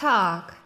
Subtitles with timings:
[0.00, 0.56] Talk.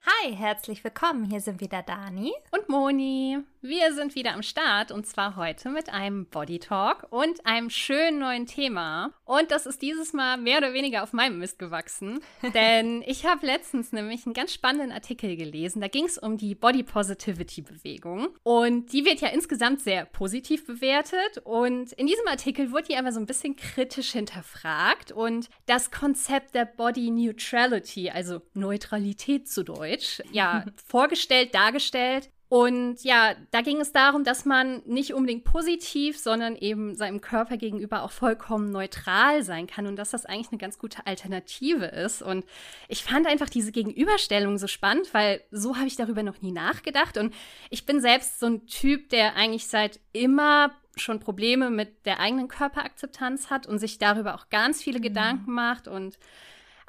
[0.00, 1.24] Hi, herzlich willkommen.
[1.24, 3.36] Hier sind wieder Dani und Moni.
[3.62, 8.18] Wir sind wieder am Start und zwar heute mit einem Body Talk und einem schönen
[8.18, 9.12] neuen Thema.
[9.26, 12.20] Und das ist dieses Mal mehr oder weniger auf meinem Mist gewachsen,
[12.54, 15.82] denn ich habe letztens nämlich einen ganz spannenden Artikel gelesen.
[15.82, 20.66] Da ging es um die Body Positivity Bewegung und die wird ja insgesamt sehr positiv
[20.66, 25.90] bewertet und in diesem Artikel wurde die aber so ein bisschen kritisch hinterfragt und das
[25.90, 33.80] Konzept der Body Neutrality, also Neutralität zu Deutsch, ja, vorgestellt, dargestellt und ja, da ging
[33.80, 39.44] es darum, dass man nicht unbedingt positiv, sondern eben seinem Körper gegenüber auch vollkommen neutral
[39.44, 42.22] sein kann und dass das eigentlich eine ganz gute Alternative ist.
[42.22, 42.44] Und
[42.88, 47.18] ich fand einfach diese Gegenüberstellung so spannend, weil so habe ich darüber noch nie nachgedacht.
[47.18, 47.32] Und
[47.70, 52.48] ich bin selbst so ein Typ, der eigentlich seit immer schon Probleme mit der eigenen
[52.48, 55.04] Körperakzeptanz hat und sich darüber auch ganz viele mhm.
[55.04, 56.18] Gedanken macht und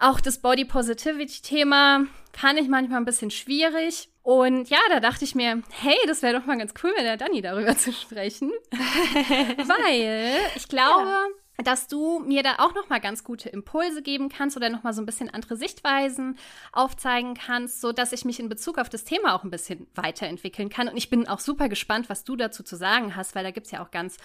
[0.01, 4.09] auch das Body Positivity Thema fand ich manchmal ein bisschen schwierig.
[4.23, 7.17] Und ja, da dachte ich mir, hey, das wäre doch mal ganz cool, mit der
[7.17, 8.51] Dani darüber zu sprechen.
[8.71, 11.27] Weil ich glaube, ja.
[11.63, 14.93] dass du mir da auch noch mal ganz gute Impulse geben kannst oder noch mal
[14.93, 16.37] so ein bisschen andere Sichtweisen
[16.71, 20.69] aufzeigen kannst, so dass ich mich in Bezug auf das Thema auch ein bisschen weiterentwickeln
[20.69, 20.87] kann.
[20.87, 23.65] Und ich bin auch super gespannt, was du dazu zu sagen hast, weil da gibt
[23.65, 24.17] es ja auch ganz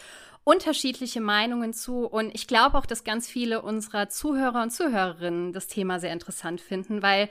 [0.47, 2.07] unterschiedliche Meinungen zu.
[2.07, 6.61] Und ich glaube auch, dass ganz viele unserer Zuhörer und Zuhörerinnen das Thema sehr interessant
[6.61, 7.29] finden, weil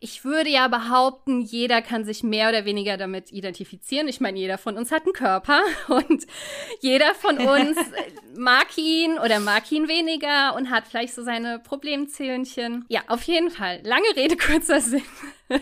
[0.00, 4.08] ich würde ja behaupten, jeder kann sich mehr oder weniger damit identifizieren.
[4.08, 6.26] Ich meine, jeder von uns hat einen Körper und
[6.80, 7.76] jeder von uns
[8.34, 12.86] mag ihn oder mag ihn weniger und hat vielleicht so seine Problemzählchen.
[12.88, 13.80] Ja, auf jeden Fall.
[13.84, 15.02] Lange Rede, kurzer Sinn.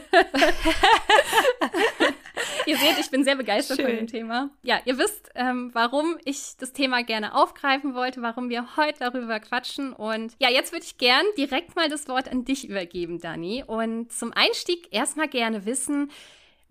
[2.67, 3.87] ihr seht, ich bin sehr begeistert Schön.
[3.87, 4.51] von dem Thema.
[4.63, 9.41] Ja, ihr wisst, ähm, warum ich das Thema gerne aufgreifen wollte, warum wir heute darüber
[9.41, 9.93] quatschen.
[9.93, 13.65] Und ja, jetzt würde ich gern direkt mal das Wort an dich übergeben, Dani.
[13.67, 16.11] Und zum Einstieg erstmal gerne wissen,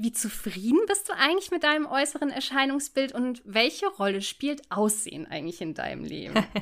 [0.01, 5.62] wie zufrieden bist du eigentlich mit deinem äußeren Erscheinungsbild und welche Rolle spielt Aussehen eigentlich
[5.62, 6.34] in deinem Leben?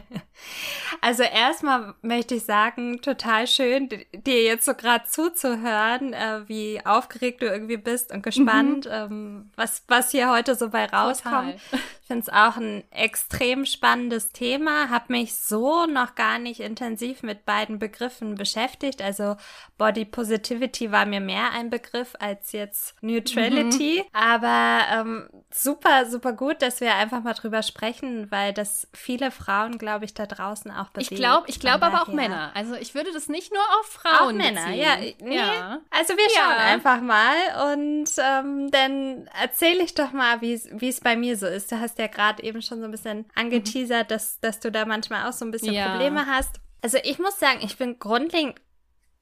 [1.01, 7.41] Also erstmal möchte ich sagen, total schön, dir jetzt so gerade zuzuhören, äh, wie aufgeregt
[7.41, 8.91] du irgendwie bist und gespannt, mhm.
[8.91, 11.59] ähm, was, was hier heute so bei rauskommt.
[11.71, 11.85] Total.
[12.09, 17.21] Ich finde es auch ein extrem spannendes Thema, habe mich so noch gar nicht intensiv
[17.21, 19.03] mit beiden Begriffen beschäftigt.
[19.03, 19.35] Also
[19.77, 24.01] Body Positivity war mir mehr ein Begriff als jetzt Neutrality.
[24.01, 24.09] Mhm.
[24.11, 29.77] Aber ähm, super, super gut, dass wir einfach mal drüber sprechen, weil das viele Frauen,
[29.77, 31.11] glaube ich, da draußen auch bewegt.
[31.11, 32.49] Ich glaube, ich glaube aber auch Männer.
[32.55, 34.79] Also ich würde das nicht nur auf Frauen auch Männer, beziehen.
[34.79, 35.35] ja, nee.
[35.35, 35.79] ja.
[35.91, 36.73] Also wir schauen ja.
[36.73, 41.71] einfach mal und ähm, dann erzähle ich doch mal, wie es bei mir so ist.
[41.71, 44.13] Du hast ja gerade eben schon so ein bisschen angeteasert, mhm.
[44.13, 45.89] dass, dass du da manchmal auch so ein bisschen ja.
[45.89, 46.59] Probleme hast.
[46.81, 48.59] Also ich muss sagen, ich bin grundlegend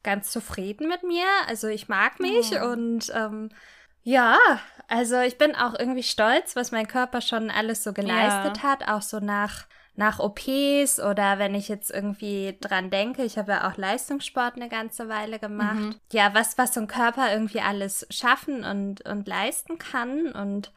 [0.04, 1.26] ganz zufrieden mit mir.
[1.48, 2.66] Also ich mag mich oh.
[2.66, 3.50] und ähm,
[4.04, 4.38] ja,
[4.88, 8.64] also ich bin auch irgendwie stolz, was mein Körper schon alles so geleistet ja.
[8.64, 9.66] hat, auch so nach
[9.98, 14.70] nach OPs oder wenn ich jetzt irgendwie dran denke, ich habe ja auch Leistungssport eine
[14.70, 15.76] ganze Weile gemacht.
[15.76, 15.96] Mhm.
[16.12, 20.72] Ja, was, was so ein Körper irgendwie alles schaffen und, und leisten kann und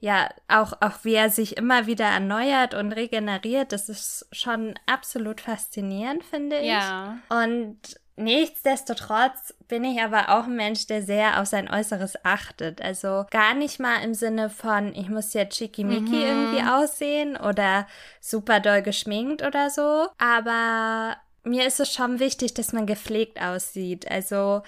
[0.00, 5.42] ja, auch, auch wie er sich immer wieder erneuert und regeneriert, das ist schon absolut
[5.42, 6.68] faszinierend, finde ich.
[6.68, 7.18] Ja.
[7.28, 12.82] Und Nichtsdestotrotz bin ich aber auch ein Mensch, der sehr auf sein Äußeres achtet.
[12.82, 16.22] Also gar nicht mal im Sinne von, ich muss jetzt schickimicki mhm.
[16.22, 17.86] irgendwie aussehen oder
[18.20, 20.08] super doll geschminkt oder so.
[20.18, 24.10] Aber mir ist es schon wichtig, dass man gepflegt aussieht.
[24.10, 24.62] Also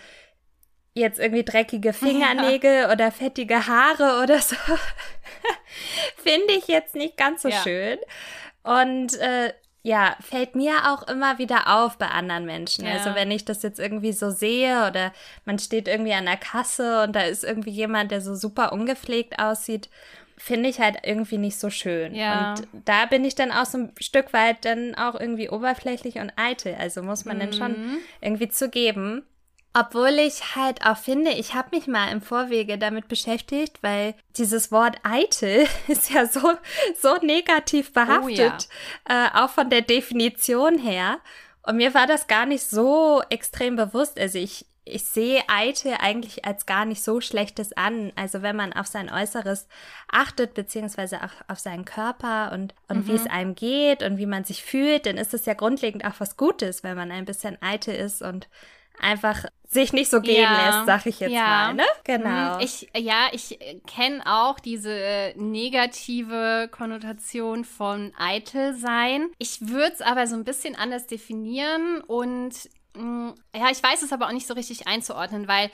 [0.94, 2.92] jetzt irgendwie dreckige Fingernägel ja.
[2.92, 4.56] oder fettige Haare oder so.
[6.16, 7.62] Finde ich jetzt nicht ganz so ja.
[7.62, 7.98] schön.
[8.62, 9.52] Und äh,
[9.84, 12.86] ja, fällt mir auch immer wieder auf bei anderen Menschen.
[12.86, 12.92] Ja.
[12.92, 15.12] Also wenn ich das jetzt irgendwie so sehe oder
[15.44, 19.40] man steht irgendwie an der Kasse und da ist irgendwie jemand, der so super ungepflegt
[19.40, 19.88] aussieht,
[20.36, 22.14] finde ich halt irgendwie nicht so schön.
[22.14, 22.50] Ja.
[22.50, 26.32] Und da bin ich dann auch so ein Stück weit dann auch irgendwie oberflächlich und
[26.36, 26.76] eitel.
[26.78, 27.40] Also muss man mhm.
[27.40, 27.98] dann schon mhm.
[28.20, 29.24] irgendwie zugeben.
[29.74, 34.70] Obwohl ich halt auch finde, ich habe mich mal im Vorwege damit beschäftigt, weil dieses
[34.70, 36.52] Wort eitel ist ja so,
[37.00, 39.26] so negativ behaftet, oh ja.
[39.26, 41.18] äh, auch von der Definition her.
[41.62, 44.18] Und mir war das gar nicht so extrem bewusst.
[44.18, 48.12] Also ich, ich sehe eitel eigentlich als gar nicht so schlechtes an.
[48.14, 49.68] Also wenn man auf sein Äußeres
[50.10, 53.06] achtet, beziehungsweise auch auf seinen Körper und, und mhm.
[53.06, 56.18] wie es einem geht und wie man sich fühlt, dann ist es ja grundlegend auch
[56.18, 58.48] was Gutes, wenn man ein bisschen eitel ist und
[59.00, 61.46] einfach sich nicht so gehen ja, lässt, sag ich jetzt ja.
[61.46, 61.84] mal, ne?
[62.04, 62.56] Genau.
[62.56, 62.60] Mhm.
[62.60, 69.28] Ich, ja, ich kenne auch diese negative Konnotation von eitel sein.
[69.38, 72.52] Ich würde es aber so ein bisschen anders definieren und
[72.94, 75.70] mh, mm, ja, ich weiß es aber auch nicht so richtig einzuordnen, weil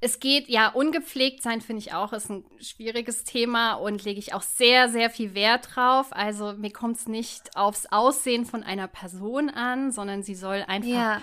[0.00, 4.34] es geht, ja, ungepflegt sein finde ich auch, ist ein schwieriges Thema und lege ich
[4.34, 6.08] auch sehr, sehr viel Wert drauf.
[6.10, 10.90] Also mir kommt es nicht aufs Aussehen von einer Person an, sondern sie soll einfach
[10.90, 11.22] ja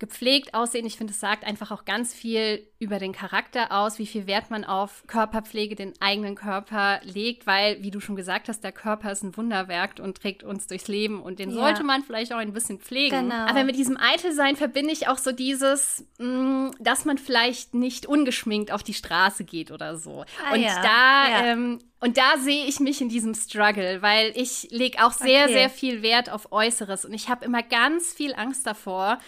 [0.00, 0.86] gepflegt aussehen.
[0.86, 4.50] Ich finde, es sagt einfach auch ganz viel über den Charakter aus, wie viel Wert
[4.50, 9.12] man auf Körperpflege, den eigenen Körper legt, weil, wie du schon gesagt hast, der Körper
[9.12, 11.56] ist ein Wunderwerk und trägt uns durchs Leben und den ja.
[11.56, 13.28] sollte man vielleicht auch ein bisschen pflegen.
[13.28, 13.46] Genau.
[13.46, 18.06] Aber mit diesem Eitelsein verbinde ich auch so dieses, mh, mm, dass man vielleicht nicht
[18.06, 20.24] ungeschminkt auf die Straße geht oder so.
[20.48, 20.82] Ah, und ja.
[20.82, 21.44] da ja.
[21.52, 25.52] Ähm, und da sehe ich mich in diesem Struggle, weil ich lege auch sehr, okay.
[25.52, 29.18] sehr viel Wert auf Äußeres und ich habe immer ganz viel Angst davor,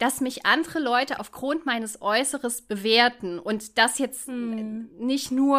[0.00, 4.88] dass mich andere Leute aufgrund meines Äußeres bewerten und das jetzt hm.
[4.98, 5.58] nicht nur,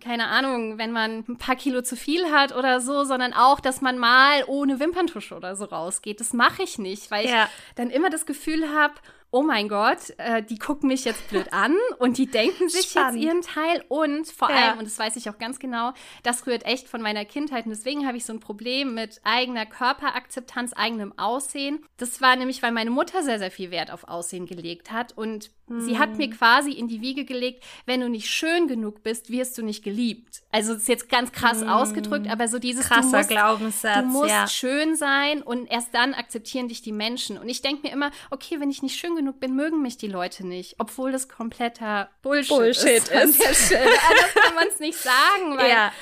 [0.00, 3.80] keine Ahnung, wenn man ein paar Kilo zu viel hat oder so, sondern auch, dass
[3.80, 6.20] man mal ohne Wimperntusche oder so rausgeht.
[6.20, 7.44] Das mache ich nicht, weil ja.
[7.44, 8.94] ich dann immer das Gefühl habe,
[9.30, 13.22] oh mein Gott, äh, die gucken mich jetzt blöd an und die denken sich Spannend.
[13.22, 14.56] jetzt ihren Teil und vor ja.
[14.56, 15.92] allem, und das weiß ich auch ganz genau,
[16.22, 19.66] das rührt echt von meiner Kindheit und deswegen habe ich so ein Problem mit eigener
[19.66, 21.84] Körperakzeptanz, eigenem Aussehen.
[21.96, 25.50] Das war nämlich, weil meine Mutter sehr, sehr viel Wert auf Aussehen gelegt hat und
[25.78, 26.36] sie hat mir hm.
[26.36, 30.42] quasi in die Wiege gelegt, wenn du nicht schön genug bist, wirst du nicht geliebt.
[30.50, 31.68] Also das ist jetzt ganz krass hm.
[31.68, 34.46] ausgedrückt, aber so dieses Krasser du musst, Glaubenssatz, du musst ja.
[34.48, 37.38] schön sein und erst dann akzeptieren dich die Menschen.
[37.38, 40.08] Und ich denke mir immer, okay, wenn ich nicht schön genug bin, mögen mich die
[40.08, 43.40] Leute nicht, obwohl das kompletter Bullshit, Bullshit ist.
[43.40, 43.72] ist.
[43.74, 45.92] Anders kann man es nicht sagen, weil ja.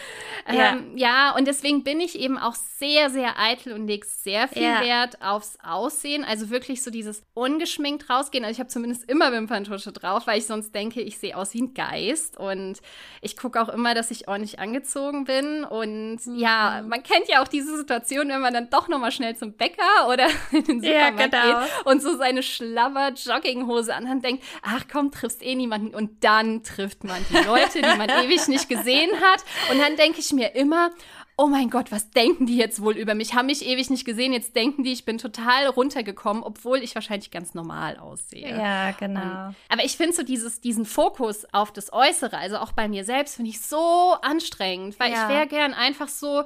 [0.47, 0.73] Ja.
[0.73, 4.63] Ähm, ja, und deswegen bin ich eben auch sehr, sehr eitel und lege sehr viel
[4.63, 4.81] ja.
[4.81, 6.25] Wert aufs Aussehen.
[6.25, 8.45] Also wirklich so dieses ungeschminkt rausgehen.
[8.45, 11.63] Also ich habe zumindest immer Wimperntusche drauf, weil ich sonst denke, ich sehe aus wie
[11.63, 12.37] ein Geist.
[12.37, 12.81] Und
[13.21, 15.65] ich gucke auch immer, dass ich ordentlich angezogen bin.
[15.65, 16.37] Und mhm.
[16.37, 19.83] ja, man kennt ja auch diese Situation, wenn man dann doch nochmal schnell zum Bäcker
[20.09, 21.61] oder in den Supermarkt ja, genau.
[21.61, 25.95] geht und so seine schlabber Jogginghose an und denkt, ach komm, triffst eh niemanden.
[25.95, 29.45] Und dann trifft man die Leute, die man ewig nicht gesehen hat.
[29.71, 30.91] Und dann denke ich mir, mir immer,
[31.37, 33.35] oh mein Gott, was denken die jetzt wohl über mich?
[33.35, 37.31] Haben mich ewig nicht gesehen, jetzt denken die, ich bin total runtergekommen, obwohl ich wahrscheinlich
[37.31, 38.57] ganz normal aussehe.
[38.57, 39.21] Ja, genau.
[39.21, 43.05] Um, aber ich finde so dieses, diesen Fokus auf das Äußere, also auch bei mir
[43.05, 45.25] selbst, finde ich so anstrengend, weil ja.
[45.25, 46.45] ich wäre gern einfach so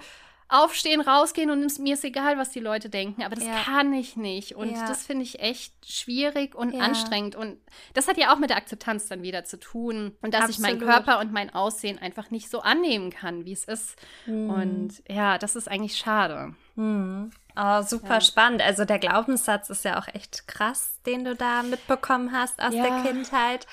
[0.53, 3.23] aufstehen, rausgehen und mir ist egal, was die Leute denken.
[3.23, 3.59] Aber das ja.
[3.65, 4.55] kann ich nicht.
[4.55, 4.87] Und ja.
[4.87, 6.81] das finde ich echt schwierig und ja.
[6.81, 7.35] anstrengend.
[7.35, 7.59] Und
[7.95, 10.17] das hat ja auch mit der Akzeptanz dann wieder zu tun.
[10.21, 10.57] Und dass Absolut.
[10.57, 13.97] ich meinen Körper und mein Aussehen einfach nicht so annehmen kann, wie es ist.
[14.27, 14.51] Mhm.
[14.51, 16.55] Und ja, das ist eigentlich schade.
[16.75, 17.31] Mhm.
[17.57, 18.63] Oh, super spannend.
[18.63, 23.03] Also der Glaubenssatz ist ja auch echt krass, den du da mitbekommen hast aus der
[23.03, 23.67] Kindheit.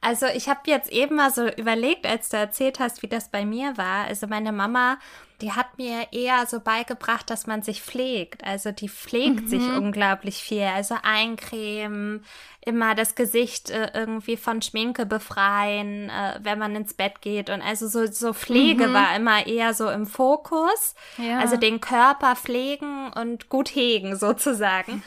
[0.00, 3.44] Also ich habe jetzt eben mal so überlegt, als du erzählt hast, wie das bei
[3.44, 4.04] mir war.
[4.04, 4.98] Also meine Mama,
[5.40, 8.44] die hat mir eher so beigebracht, dass man sich pflegt.
[8.44, 9.48] Also die pflegt mhm.
[9.48, 10.62] sich unglaublich viel.
[10.62, 12.24] Also eincremen,
[12.62, 17.50] immer das Gesicht äh, irgendwie von Schminke befreien, äh, wenn man ins Bett geht.
[17.50, 18.94] Und also so, so Pflege mhm.
[18.94, 20.94] war immer eher so im Fokus.
[21.18, 21.38] Ja.
[21.38, 25.02] Also den Körper pflegen und gut hegen sozusagen.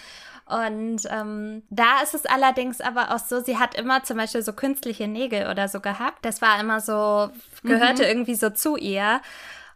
[0.45, 4.51] Und ähm, da ist es allerdings aber auch so, sie hat immer zum Beispiel so
[4.53, 6.25] künstliche Nägel oder so gehabt.
[6.25, 7.29] Das war immer so,
[7.63, 8.09] gehörte mhm.
[8.09, 9.21] irgendwie so zu ihr.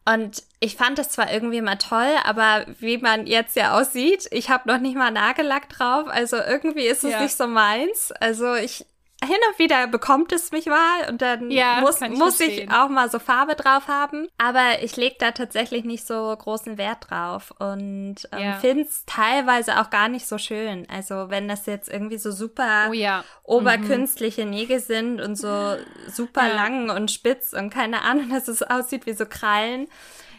[0.05, 4.49] Und ich fand das zwar irgendwie mal toll, aber wie man jetzt ja aussieht, ich
[4.49, 6.07] habe noch nicht mal Nagellack drauf.
[6.07, 7.21] Also irgendwie ist es ja.
[7.21, 8.11] nicht so meins.
[8.19, 8.85] Also ich
[9.25, 12.89] hin und wieder bekommt es mich mal und dann ja, muss, ich, muss ich auch
[12.89, 14.27] mal so Farbe drauf haben.
[14.37, 18.53] Aber ich lege da tatsächlich nicht so großen Wert drauf und ähm, ja.
[18.59, 20.87] finde es teilweise auch gar nicht so schön.
[20.89, 23.23] Also wenn das jetzt irgendwie so super oh, ja.
[23.43, 24.51] oberkünstliche mhm.
[24.51, 25.75] Nägel sind und so
[26.07, 29.87] super lang und spitz und keine Ahnung, dass es aussieht wie so Krallen.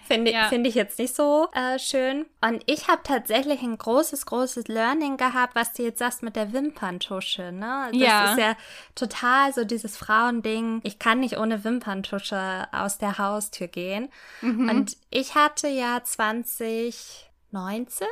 [0.07, 0.49] Finde ja.
[0.49, 2.27] find ich jetzt nicht so äh, schön.
[2.41, 6.53] Und ich habe tatsächlich ein großes, großes Learning gehabt, was du jetzt sagst mit der
[6.53, 7.53] Wimperntusche.
[7.53, 7.89] Ne?
[7.93, 8.33] Das ja.
[8.33, 8.57] ist ja
[8.95, 10.81] total so dieses Frauending.
[10.85, 14.11] Ich kann nicht ohne Wimperntusche aus der Haustür gehen.
[14.41, 14.69] Mhm.
[14.69, 18.07] Und ich hatte ja 2019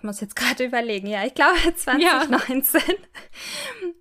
[0.00, 2.94] ich muss jetzt gerade überlegen, ja, ich glaube 2019, ja.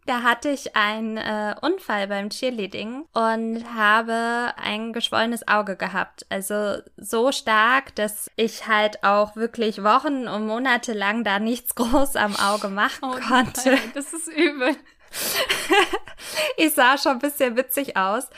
[0.05, 6.25] da hatte ich einen äh, Unfall beim Cheerleading und habe ein geschwollenes Auge gehabt.
[6.29, 12.15] Also so stark, dass ich halt auch wirklich Wochen und Monate lang da nichts groß
[12.15, 13.71] am Auge machen oh konnte.
[13.71, 14.75] Nein, das ist übel.
[16.57, 18.29] ich sah schon ein bisschen witzig aus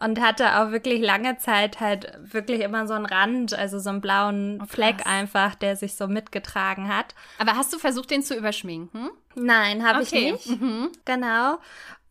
[0.00, 4.00] und hatte auch wirklich lange Zeit halt wirklich immer so einen Rand, also so einen
[4.00, 7.14] blauen oh, Fleck einfach, der sich so mitgetragen hat.
[7.38, 9.10] Aber hast du versucht, den zu überschminken?
[9.34, 10.34] Nein, habe okay.
[10.36, 10.60] ich nicht.
[10.60, 10.90] Mhm.
[11.04, 11.58] Genau.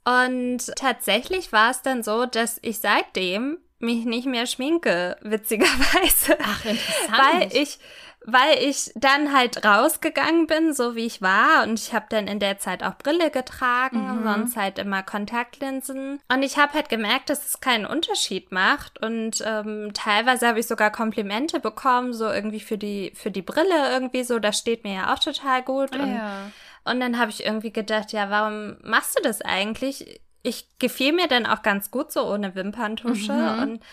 [0.06, 6.38] Und tatsächlich war es dann so, dass ich seitdem mich nicht mehr schminke, witzigerweise.
[6.44, 7.12] Ach, interessant.
[7.12, 7.80] Weil ich
[8.26, 11.64] weil ich dann halt rausgegangen bin, so wie ich war.
[11.64, 14.24] Und ich habe dann in der Zeit auch Brille getragen, mhm.
[14.24, 16.20] sonst halt immer Kontaktlinsen.
[16.32, 19.02] Und ich habe halt gemerkt, dass es keinen Unterschied macht.
[19.02, 23.90] Und ähm, teilweise habe ich sogar Komplimente bekommen, so irgendwie für die, für die Brille
[23.92, 24.40] irgendwie so.
[24.40, 25.92] Das steht mir ja auch total gut.
[25.94, 26.52] Ah, und, ja.
[26.86, 30.22] und dann habe ich irgendwie gedacht, ja, warum machst du das eigentlich?
[30.44, 33.34] Ich gefiel mir dann auch ganz gut so ohne Wimperntusche.
[33.34, 33.62] Mhm.
[33.62, 33.84] Und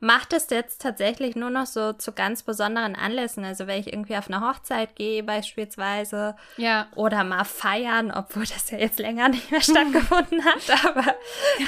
[0.00, 3.44] mache das jetzt tatsächlich nur noch so zu ganz besonderen Anlässen.
[3.44, 6.86] Also wenn ich irgendwie auf eine Hochzeit gehe beispielsweise ja.
[6.94, 11.14] oder mal feiern, obwohl das ja jetzt länger nicht mehr stattgefunden hat, aber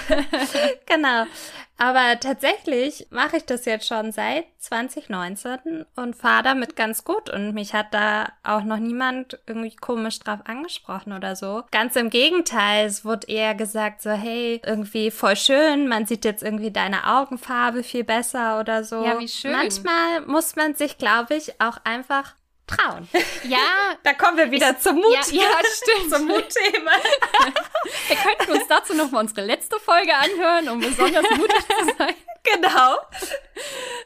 [0.87, 1.25] genau.
[1.79, 7.31] Aber tatsächlich mache ich das jetzt schon seit 2019 und fahre damit ganz gut.
[7.31, 11.63] Und mich hat da auch noch niemand irgendwie komisch drauf angesprochen oder so.
[11.71, 16.43] Ganz im Gegenteil, es wurde eher gesagt so, hey, irgendwie voll schön, man sieht jetzt
[16.43, 19.05] irgendwie deine Augenfarbe viel besser oder so.
[19.05, 19.53] Ja, wie schön.
[19.53, 22.35] Manchmal muss man sich, glaube ich, auch einfach
[22.69, 23.09] trauen.
[23.45, 23.97] Ja.
[24.03, 25.13] da kommen wir wieder ich, zum Mut.
[25.31, 26.13] Ja, ja stimmt.
[26.13, 26.91] zum Mutthema.
[28.09, 32.15] wir könnten uns dazu noch mal unsere letzte Folge anhören, um besonders mutig zu sein.
[32.45, 32.97] Genau.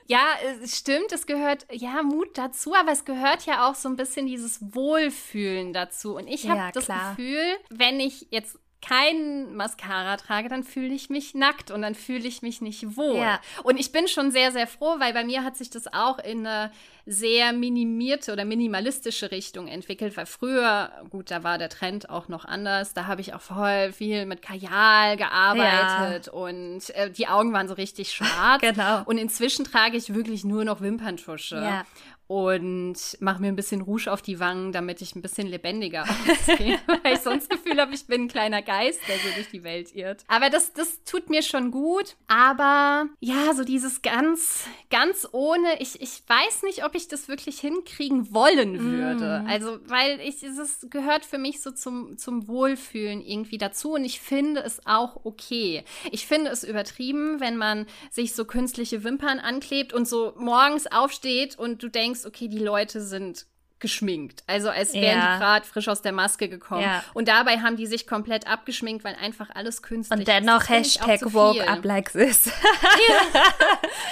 [0.07, 3.97] Ja, es stimmt, es gehört ja Mut dazu, aber es gehört ja auch so ein
[3.97, 6.17] bisschen dieses Wohlfühlen dazu.
[6.17, 11.09] Und ich habe ja, das Gefühl, wenn ich jetzt kein Mascara trage, dann fühle ich
[11.09, 13.17] mich nackt und dann fühle ich mich nicht wohl.
[13.17, 13.41] Ja.
[13.63, 16.47] Und ich bin schon sehr, sehr froh, weil bei mir hat sich das auch in
[16.47, 16.73] eine
[17.07, 22.45] sehr minimierte oder minimalistische Richtung entwickelt, weil früher, gut, da war der Trend auch noch
[22.45, 26.33] anders, da habe ich auch voll viel mit Kajal gearbeitet ja.
[26.33, 28.61] und äh, die Augen waren so richtig schwarz.
[28.61, 29.03] genau.
[29.05, 31.57] Und inzwischen trage ich wirklich nur noch Wimperntusche.
[31.57, 31.85] Ja
[32.33, 36.79] und mache mir ein bisschen Rouge auf die Wangen, damit ich ein bisschen lebendiger aussehe,
[37.03, 39.63] weil ich sonst das Gefühl habe, ich bin ein kleiner Geist, der so durch die
[39.65, 40.25] Welt irrt.
[40.29, 42.17] Aber das, das tut mir schon gut.
[42.29, 47.61] Aber ja, so dieses ganz, ganz ohne, ich, ich weiß nicht, ob ich das wirklich
[47.61, 49.43] hinkriegen wollen würde.
[49.45, 49.51] Mm.
[49.51, 54.23] Also, weil ich, es gehört für mich so zum, zum Wohlfühlen irgendwie dazu und ich
[54.23, 55.85] finde es auch okay.
[56.11, 61.59] Ich finde es übertrieben, wenn man sich so künstliche Wimpern anklebt und so morgens aufsteht
[61.59, 63.47] und du denkst, denkst, okay, die Leute sind
[63.79, 64.45] geschminkt.
[64.47, 65.35] Also als wären ja.
[65.35, 66.83] die gerade frisch aus der Maske gekommen.
[66.83, 67.03] Ja.
[67.15, 70.29] Und dabei haben die sich komplett abgeschminkt, weil einfach alles künstlich ist.
[70.29, 72.47] Und dennoch Hashtag woke up like this.
[73.09, 73.43] ja.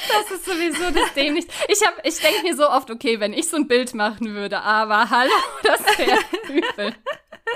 [0.08, 1.46] Das ist sowieso das dämlich.
[1.68, 5.08] Ich, ich denke mir so oft, okay, wenn ich so ein Bild machen würde, aber
[5.08, 5.30] hallo,
[5.62, 6.94] das wäre übel.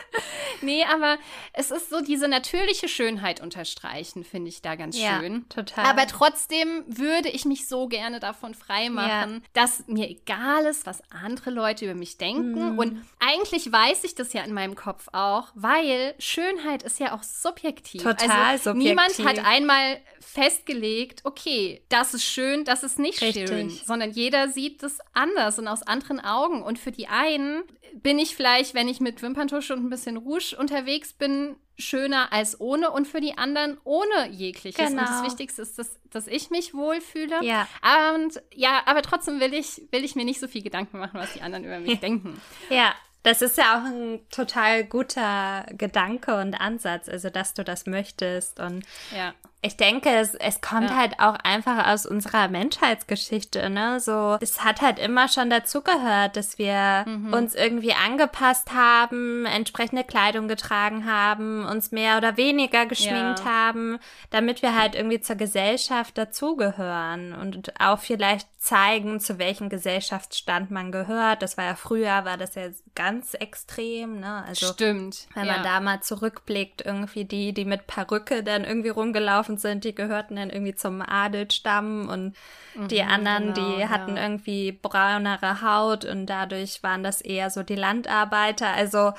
[0.61, 1.19] nee, aber
[1.53, 5.49] es ist so diese natürliche Schönheit unterstreichen, finde ich da ganz ja, schön.
[5.49, 5.85] Total.
[5.85, 9.41] Aber trotzdem würde ich mich so gerne davon freimachen, ja.
[9.53, 12.73] dass mir egal ist, was andere Leute über mich denken.
[12.73, 12.79] Mhm.
[12.79, 17.23] Und eigentlich weiß ich das ja in meinem Kopf auch, weil Schönheit ist ja auch
[17.23, 18.03] subjektiv.
[18.03, 18.91] Total also, subjektiv.
[18.91, 23.49] Niemand hat einmal festgelegt, okay, das ist schön, das ist nicht Richtig.
[23.49, 26.63] schön, sondern jeder sieht das anders und aus anderen Augen.
[26.63, 27.63] Und für die einen
[27.95, 32.61] bin ich vielleicht, wenn ich mit Wimperntusche und ein bisschen Rouge unterwegs bin, schöner als
[32.61, 34.77] ohne und für die anderen ohne jegliches.
[34.77, 34.91] Genau.
[34.91, 35.27] Und das genau.
[35.27, 37.43] Wichtigste ist, dass, dass ich mich wohlfühle.
[37.43, 37.69] Ja.
[38.15, 41.33] Und ja, aber trotzdem will ich, will ich mir nicht so viel Gedanken machen, was
[41.33, 42.41] die anderen über mich denken.
[42.71, 42.95] Ja.
[43.23, 48.61] Das ist ja auch ein total guter Gedanke und Ansatz, also dass du das möchtest
[48.61, 48.85] und
[49.17, 49.33] ja
[49.65, 50.97] ich denke, es, es kommt ja.
[50.97, 53.99] halt auch einfach aus unserer Menschheitsgeschichte, ne?
[53.99, 57.33] So, es hat halt immer schon dazugehört, dass wir mhm.
[57.33, 63.45] uns irgendwie angepasst haben, entsprechende Kleidung getragen haben, uns mehr oder weniger geschminkt ja.
[63.47, 70.71] haben, damit wir halt irgendwie zur Gesellschaft dazugehören und auch vielleicht zeigen, zu welchem Gesellschaftsstand
[70.71, 71.43] man gehört.
[71.43, 74.43] Das war ja früher, war das ja ganz extrem, ne?
[74.47, 75.27] Also, Stimmt.
[75.35, 79.85] Wenn man da mal zurückblickt, irgendwie die, die mit Perücke dann irgendwie rumgelaufen betroffen sind,
[79.85, 82.35] die gehörten dann irgendwie zum Adelsstamm und
[82.75, 84.23] mhm, die anderen, genau, die hatten ja.
[84.23, 88.69] irgendwie braunere Haut und dadurch waren das eher so die Landarbeiter.
[88.69, 89.13] Also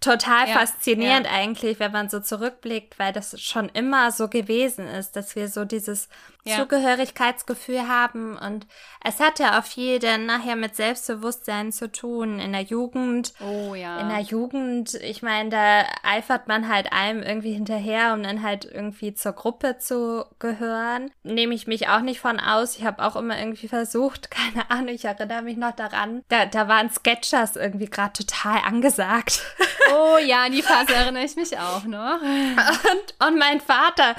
[0.00, 1.32] total ja, faszinierend ja.
[1.32, 5.64] eigentlich, wenn man so zurückblickt, weil das schon immer so gewesen ist, dass wir so
[5.64, 6.08] dieses
[6.44, 6.56] ja.
[6.56, 8.66] Zugehörigkeitsgefühl haben und
[9.02, 13.32] es hat ja auch viel dann nachher mit Selbstbewusstsein zu tun in der Jugend.
[13.40, 13.98] Oh ja.
[14.00, 18.66] In der Jugend, ich meine, da eifert man halt einem irgendwie hinterher, um dann halt
[18.66, 21.10] irgendwie zur Gruppe zu gehören.
[21.22, 22.76] Nehme ich mich auch nicht von aus.
[22.76, 26.22] Ich habe auch immer irgendwie versucht, keine Ahnung, ich erinnere mich noch daran.
[26.28, 29.42] Da, da waren Sketchers irgendwie gerade total angesagt.
[29.92, 32.20] Oh ja, an die Phase erinnere ich mich auch noch.
[32.22, 34.14] Und, und mein Vater,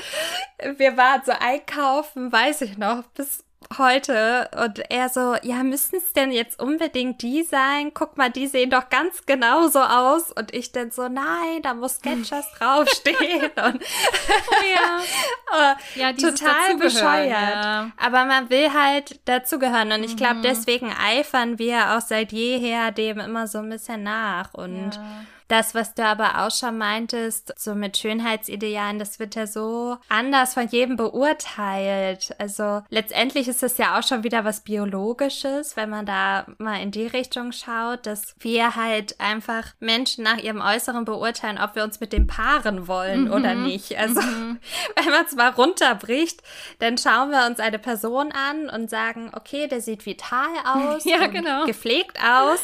[0.78, 3.44] wir waren so einkaufen, weiß ich noch, bis
[3.78, 7.94] heute und er so, ja, müssen es denn jetzt unbedingt die sein?
[7.94, 10.32] Guck mal, die sehen doch ganz genauso aus.
[10.32, 13.52] Und ich dann so, nein, da muss Sketchers draufstehen.
[13.66, 17.30] Und oh ja, ja total bescheuert.
[17.30, 17.92] Ja.
[17.98, 19.92] Aber man will halt dazugehören.
[19.92, 20.44] Und ich glaube, mhm.
[20.44, 24.54] deswegen eifern wir auch seit jeher dem immer so ein bisschen nach.
[24.54, 25.26] Und ja.
[25.52, 30.54] Das, was du aber auch schon meintest, so mit Schönheitsidealen, das wird ja so anders
[30.54, 32.34] von jedem beurteilt.
[32.38, 36.92] Also letztendlich ist es ja auch schon wieder was Biologisches, wenn man da mal in
[36.92, 42.00] die Richtung schaut, dass wir halt einfach Menschen nach ihrem Äußeren beurteilen, ob wir uns
[42.00, 43.34] mit dem paaren wollen mhm.
[43.34, 43.98] oder nicht.
[43.98, 44.58] Also mhm.
[44.96, 46.42] wenn man es mal runterbricht,
[46.80, 51.28] dann schauen wir uns eine Person an und sagen, okay, der sieht vital aus, ja,
[51.28, 51.66] genau.
[51.66, 52.62] gepflegt aus.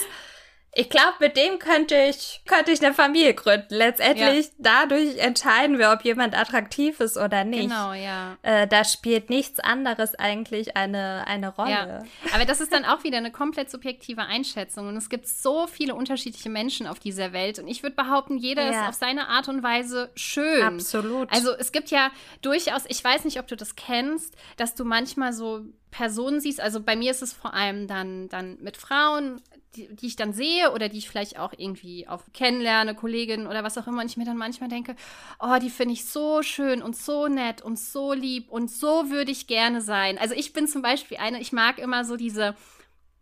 [0.80, 3.74] Ich glaube, mit dem könnte ich, könnte ich eine Familie gründen.
[3.74, 4.52] Letztendlich ja.
[4.60, 7.64] dadurch entscheiden wir, ob jemand attraktiv ist oder nicht.
[7.64, 8.38] Genau, ja.
[8.44, 11.72] Äh, da spielt nichts anderes eigentlich eine, eine Rolle.
[11.72, 12.04] Ja.
[12.32, 14.88] Aber das ist dann auch wieder eine komplett subjektive Einschätzung.
[14.88, 17.58] Und es gibt so viele unterschiedliche Menschen auf dieser Welt.
[17.58, 18.70] Und ich würde behaupten, jeder ja.
[18.70, 20.62] ist auf seine Art und Weise schön.
[20.62, 21.34] Absolut.
[21.34, 22.12] Also es gibt ja
[22.44, 26.82] durchaus, ich weiß nicht, ob du das kennst, dass du manchmal so Personen siehst, also
[26.82, 29.41] bei mir ist es vor allem dann, dann mit Frauen,
[29.75, 33.63] die, die, ich dann sehe oder die ich vielleicht auch irgendwie auf kennenlerne, Kolleginnen oder
[33.63, 34.96] was auch immer, und ich mir dann manchmal denke,
[35.39, 39.32] oh, die finde ich so schön und so nett und so lieb und so würde
[39.32, 40.17] ich gerne sein.
[40.17, 42.56] Also ich bin zum Beispiel eine, ich mag immer so diese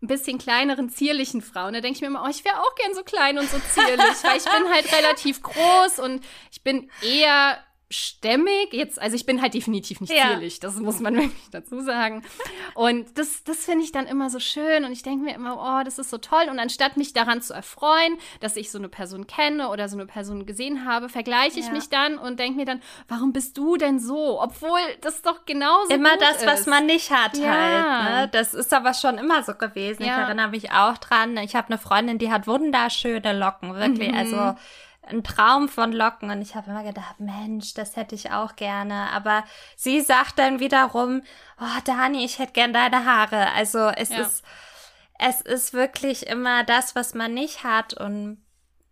[0.01, 1.73] ein bisschen kleineren, zierlichen Frauen.
[1.73, 4.23] Da denke ich mir immer, oh, ich wäre auch gern so klein und so zierlich,
[4.23, 7.57] weil ich bin halt relativ groß und ich bin eher
[7.89, 8.69] stämmig.
[8.71, 10.29] Jetzt, also ich bin halt definitiv nicht ja.
[10.29, 12.23] zierlich, das muss man wirklich dazu sagen.
[12.73, 15.83] Und das, das finde ich dann immer so schön und ich denke mir immer, oh,
[15.83, 16.47] das ist so toll.
[16.49, 20.05] Und anstatt mich daran zu erfreuen, dass ich so eine Person kenne oder so eine
[20.05, 21.71] Person gesehen habe, vergleiche ich ja.
[21.71, 24.41] mich dann und denke mir dann, warum bist du denn so?
[24.41, 26.47] Obwohl das doch genauso Immer das, ist.
[26.47, 27.51] was man nicht hat ja.
[27.51, 28.05] halt.
[28.05, 28.29] Ne?
[28.31, 30.03] Das ist aber schon immer so gewesen.
[30.03, 31.37] Ich erinnere mich auch dran.
[31.37, 34.11] Ich habe eine Freundin, die hat wunderschöne Locken, wirklich.
[34.11, 34.17] Mhm.
[34.17, 34.55] Also
[35.07, 39.09] ein Traum von Locken und ich habe immer gedacht, Mensch, das hätte ich auch gerne.
[39.11, 39.43] Aber
[39.75, 41.21] sie sagt dann wiederum,
[41.59, 43.51] oh Dani, ich hätte gern deine Haare.
[43.53, 44.21] Also es ja.
[44.21, 44.43] ist,
[45.19, 48.44] es ist wirklich immer das, was man nicht hat und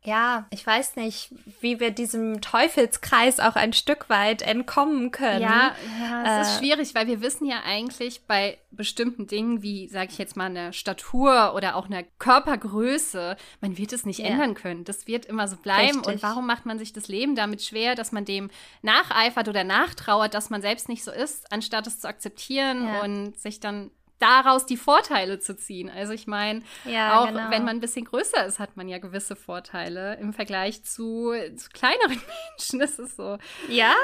[0.05, 1.29] ja, ich weiß nicht,
[1.61, 5.41] wie wir diesem Teufelskreis auch ein Stück weit entkommen können.
[5.41, 9.87] Ja, ja es äh, ist schwierig, weil wir wissen ja eigentlich bei bestimmten Dingen wie,
[9.87, 14.25] sage ich jetzt mal, eine Statur oder auch eine Körpergröße, man wird es nicht ja.
[14.25, 14.83] ändern können.
[14.83, 15.99] Das wird immer so bleiben.
[15.99, 16.15] Richtig.
[16.15, 18.49] Und warum macht man sich das Leben damit schwer, dass man dem
[18.81, 23.01] nacheifert oder nachtrauert, dass man selbst nicht so ist, anstatt es zu akzeptieren ja.
[23.01, 23.89] und sich dann
[24.19, 25.89] daraus die Vorteile zu ziehen.
[25.89, 27.49] Also ich meine, ja, auch genau.
[27.49, 31.69] wenn man ein bisschen größer ist, hat man ja gewisse Vorteile im Vergleich zu, zu
[31.71, 32.21] kleineren
[32.57, 32.79] Menschen.
[32.79, 33.37] Das ist so.
[33.67, 33.95] Ja.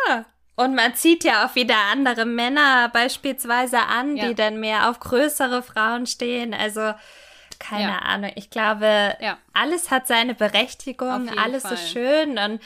[0.56, 4.28] Und man zieht ja auch wieder andere Männer beispielsweise an, ja.
[4.28, 6.54] die dann mehr auf größere Frauen stehen.
[6.54, 6.94] Also
[7.60, 8.00] keine ja.
[8.00, 8.32] Ahnung.
[8.36, 9.38] Ich glaube, ja.
[9.54, 11.74] alles hat seine Berechtigung, alles Fall.
[11.74, 12.62] ist schön und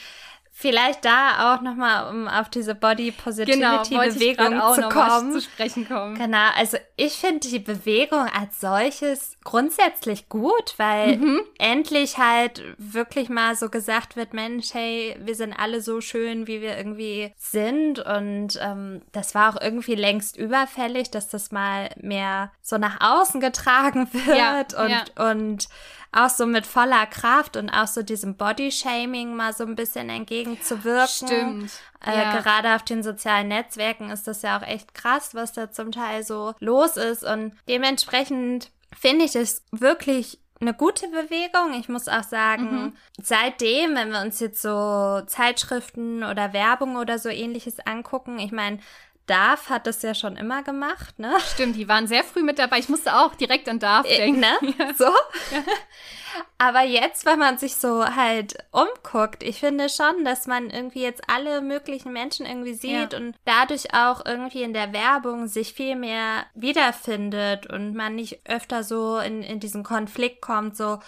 [0.56, 5.32] Vielleicht da auch nochmal, um auf diese Body Positivity genau, Bewegung zu kommen.
[5.32, 6.14] zu sprechen kommen.
[6.16, 11.40] Genau, also ich finde die Bewegung als solches grundsätzlich gut, weil mhm.
[11.58, 16.60] endlich halt wirklich mal so gesagt wird, Mensch, hey, wir sind alle so schön, wie
[16.60, 17.98] wir irgendwie sind.
[17.98, 23.40] Und ähm, das war auch irgendwie längst überfällig, dass das mal mehr so nach außen
[23.40, 25.30] getragen wird ja, und, ja.
[25.30, 25.68] und
[26.14, 31.08] auch so mit voller Kraft und auch so diesem Bodyshaming mal so ein bisschen entgegenzuwirken.
[31.08, 31.72] Stimmt.
[32.04, 32.40] Äh, ja.
[32.40, 36.22] Gerade auf den sozialen Netzwerken ist das ja auch echt krass, was da zum Teil
[36.22, 37.24] so los ist.
[37.24, 41.74] Und dementsprechend finde ich es wirklich eine gute Bewegung.
[41.78, 42.96] Ich muss auch sagen, mhm.
[43.20, 48.78] seitdem, wenn wir uns jetzt so Zeitschriften oder Werbung oder so ähnliches angucken, ich meine,
[49.26, 51.34] Darf hat das ja schon immer gemacht, ne?
[51.54, 52.78] Stimmt, die waren sehr früh mit dabei.
[52.78, 54.40] Ich musste auch direkt an Darf äh, denken.
[54.40, 54.52] Ne?
[54.78, 54.92] Ja.
[54.94, 55.10] So.
[56.58, 61.22] Aber jetzt, wenn man sich so halt umguckt, ich finde schon, dass man irgendwie jetzt
[61.28, 63.18] alle möglichen Menschen irgendwie sieht ja.
[63.18, 68.82] und dadurch auch irgendwie in der Werbung sich viel mehr wiederfindet und man nicht öfter
[68.82, 70.98] so in, in diesen Konflikt kommt, so,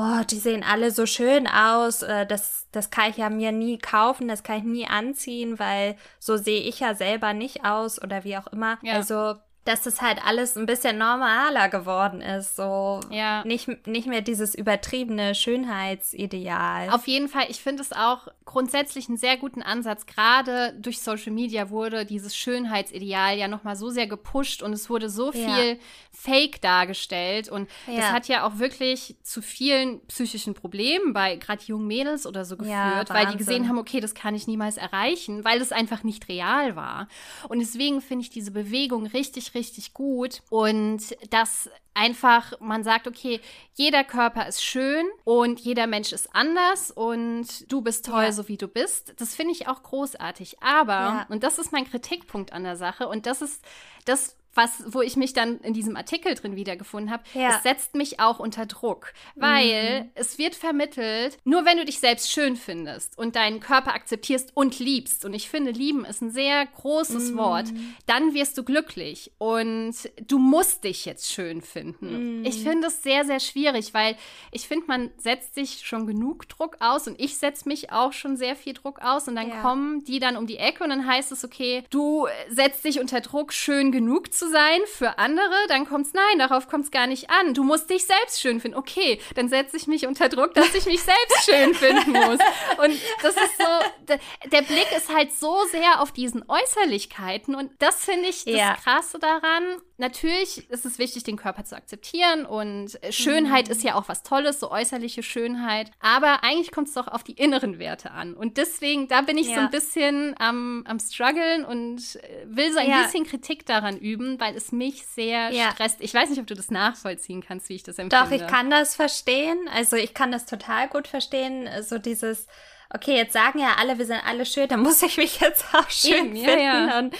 [0.00, 3.78] oh, die sehen alle so schön aus, äh, das, das kann ich ja mir nie
[3.78, 8.24] kaufen, das kann ich nie anziehen, weil so sehe ich ja selber nicht aus oder
[8.24, 8.78] wie auch immer.
[8.82, 8.94] Ja.
[8.94, 9.34] Also
[9.70, 12.56] dass es halt alles ein bisschen normaler geworden ist.
[12.56, 13.44] So ja.
[13.44, 16.90] nicht, nicht mehr dieses übertriebene Schönheitsideal.
[16.90, 20.06] Auf jeden Fall, ich finde es auch grundsätzlich einen sehr guten Ansatz.
[20.06, 25.08] Gerade durch Social Media wurde dieses Schönheitsideal ja nochmal so sehr gepusht und es wurde
[25.08, 25.76] so viel ja.
[26.10, 27.48] Fake dargestellt.
[27.48, 27.98] Und ja.
[27.98, 32.56] das hat ja auch wirklich zu vielen psychischen Problemen bei gerade jungen Mädels oder so
[32.56, 36.28] geführt, weil die gesehen haben, okay, das kann ich niemals erreichen, weil es einfach nicht
[36.28, 37.06] real war.
[37.48, 40.42] Und deswegen finde ich diese Bewegung richtig, richtig richtig gut.
[40.50, 43.40] Und dass einfach man sagt, okay,
[43.74, 48.32] jeder Körper ist schön und jeder Mensch ist anders und du bist toll, ja.
[48.32, 49.14] so wie du bist.
[49.18, 50.62] Das finde ich auch großartig.
[50.62, 51.26] Aber, ja.
[51.28, 53.64] und das ist mein Kritikpunkt an der Sache und das ist
[54.06, 57.56] das, was, wo ich mich dann in diesem Artikel drin wiedergefunden habe, ja.
[57.56, 60.10] es setzt mich auch unter Druck, weil mhm.
[60.14, 64.78] es wird vermittelt, nur wenn du dich selbst schön findest und deinen Körper akzeptierst und
[64.78, 67.36] liebst, und ich finde, lieben ist ein sehr großes mhm.
[67.36, 67.66] Wort,
[68.06, 69.94] dann wirst du glücklich und
[70.26, 72.40] du musst dich jetzt schön finden.
[72.40, 72.44] Mhm.
[72.44, 74.16] Ich finde es sehr, sehr schwierig, weil
[74.50, 78.36] ich finde, man setzt sich schon genug Druck aus und ich setze mich auch schon
[78.36, 79.62] sehr viel Druck aus und dann ja.
[79.62, 83.20] kommen die dann um die Ecke und dann heißt es, okay, du setzt dich unter
[83.20, 87.30] Druck, schön genug zu sein für andere, dann kommt's nein, darauf kommt es gar nicht
[87.30, 87.54] an.
[87.54, 88.76] Du musst dich selbst schön finden.
[88.76, 92.38] Okay, dann setze ich mich unter Druck, dass ich mich selbst schön finden muss.
[92.78, 94.16] Und das ist so,
[94.50, 98.74] der Blick ist halt so sehr auf diesen Äußerlichkeiten und das finde ich das ja.
[98.74, 99.80] Krasse daran.
[100.00, 103.72] Natürlich ist es wichtig, den Körper zu akzeptieren und Schönheit mhm.
[103.72, 105.90] ist ja auch was Tolles, so äußerliche Schönheit.
[106.00, 108.32] Aber eigentlich kommt es doch auf die inneren Werte an.
[108.32, 109.56] Und deswegen, da bin ich ja.
[109.56, 113.02] so ein bisschen am, am struggeln und will so ein ja.
[113.02, 115.72] bisschen Kritik daran üben, weil es mich sehr ja.
[115.72, 115.98] stresst.
[116.00, 118.24] Ich weiß nicht, ob du das nachvollziehen kannst, wie ich das empfinde.
[118.24, 119.68] Doch, ich kann das verstehen.
[119.74, 121.68] Also ich kann das total gut verstehen.
[121.82, 122.46] So dieses
[122.92, 125.88] okay, jetzt sagen ja alle, wir sind alle schön, dann muss ich mich jetzt auch
[125.88, 126.60] schön Eben, finden.
[126.60, 126.98] Ja, ja.
[126.98, 127.16] Und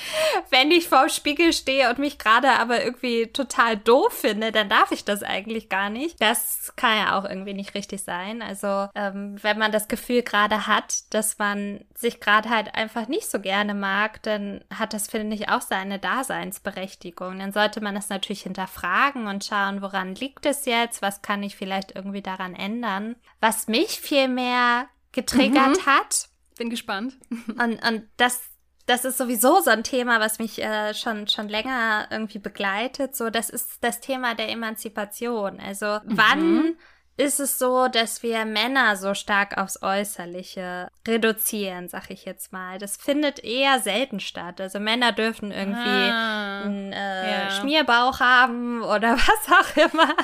[0.50, 4.68] wenn ich vor dem Spiegel stehe und mich gerade aber irgendwie total doof finde, dann
[4.68, 6.20] darf ich das eigentlich gar nicht.
[6.20, 8.42] Das kann ja auch irgendwie nicht richtig sein.
[8.42, 13.30] Also ähm, wenn man das Gefühl gerade hat, dass man sich gerade halt einfach nicht
[13.30, 17.38] so gerne mag, dann hat das, finde ich, auch seine Daseinsberechtigung.
[17.38, 21.02] Dann sollte man das natürlich hinterfragen und schauen, woran liegt es jetzt?
[21.02, 23.16] Was kann ich vielleicht irgendwie daran ändern?
[23.40, 25.86] Was mich viel mehr getriggert mhm.
[25.86, 26.28] hat.
[26.56, 27.16] Bin gespannt.
[27.48, 28.40] Und, und das,
[28.86, 33.16] das ist sowieso so ein Thema, was mich äh, schon, schon länger irgendwie begleitet.
[33.16, 35.60] So, das ist das Thema der Emanzipation.
[35.60, 36.00] Also, mhm.
[36.04, 36.76] wann
[37.20, 42.78] ist es so, dass wir Männer so stark aufs Äußerliche reduzieren, sag ich jetzt mal.
[42.78, 44.58] Das findet eher selten statt.
[44.60, 47.50] Also Männer dürfen irgendwie ah, einen äh, ja.
[47.50, 50.14] Schmierbauch haben oder was auch immer.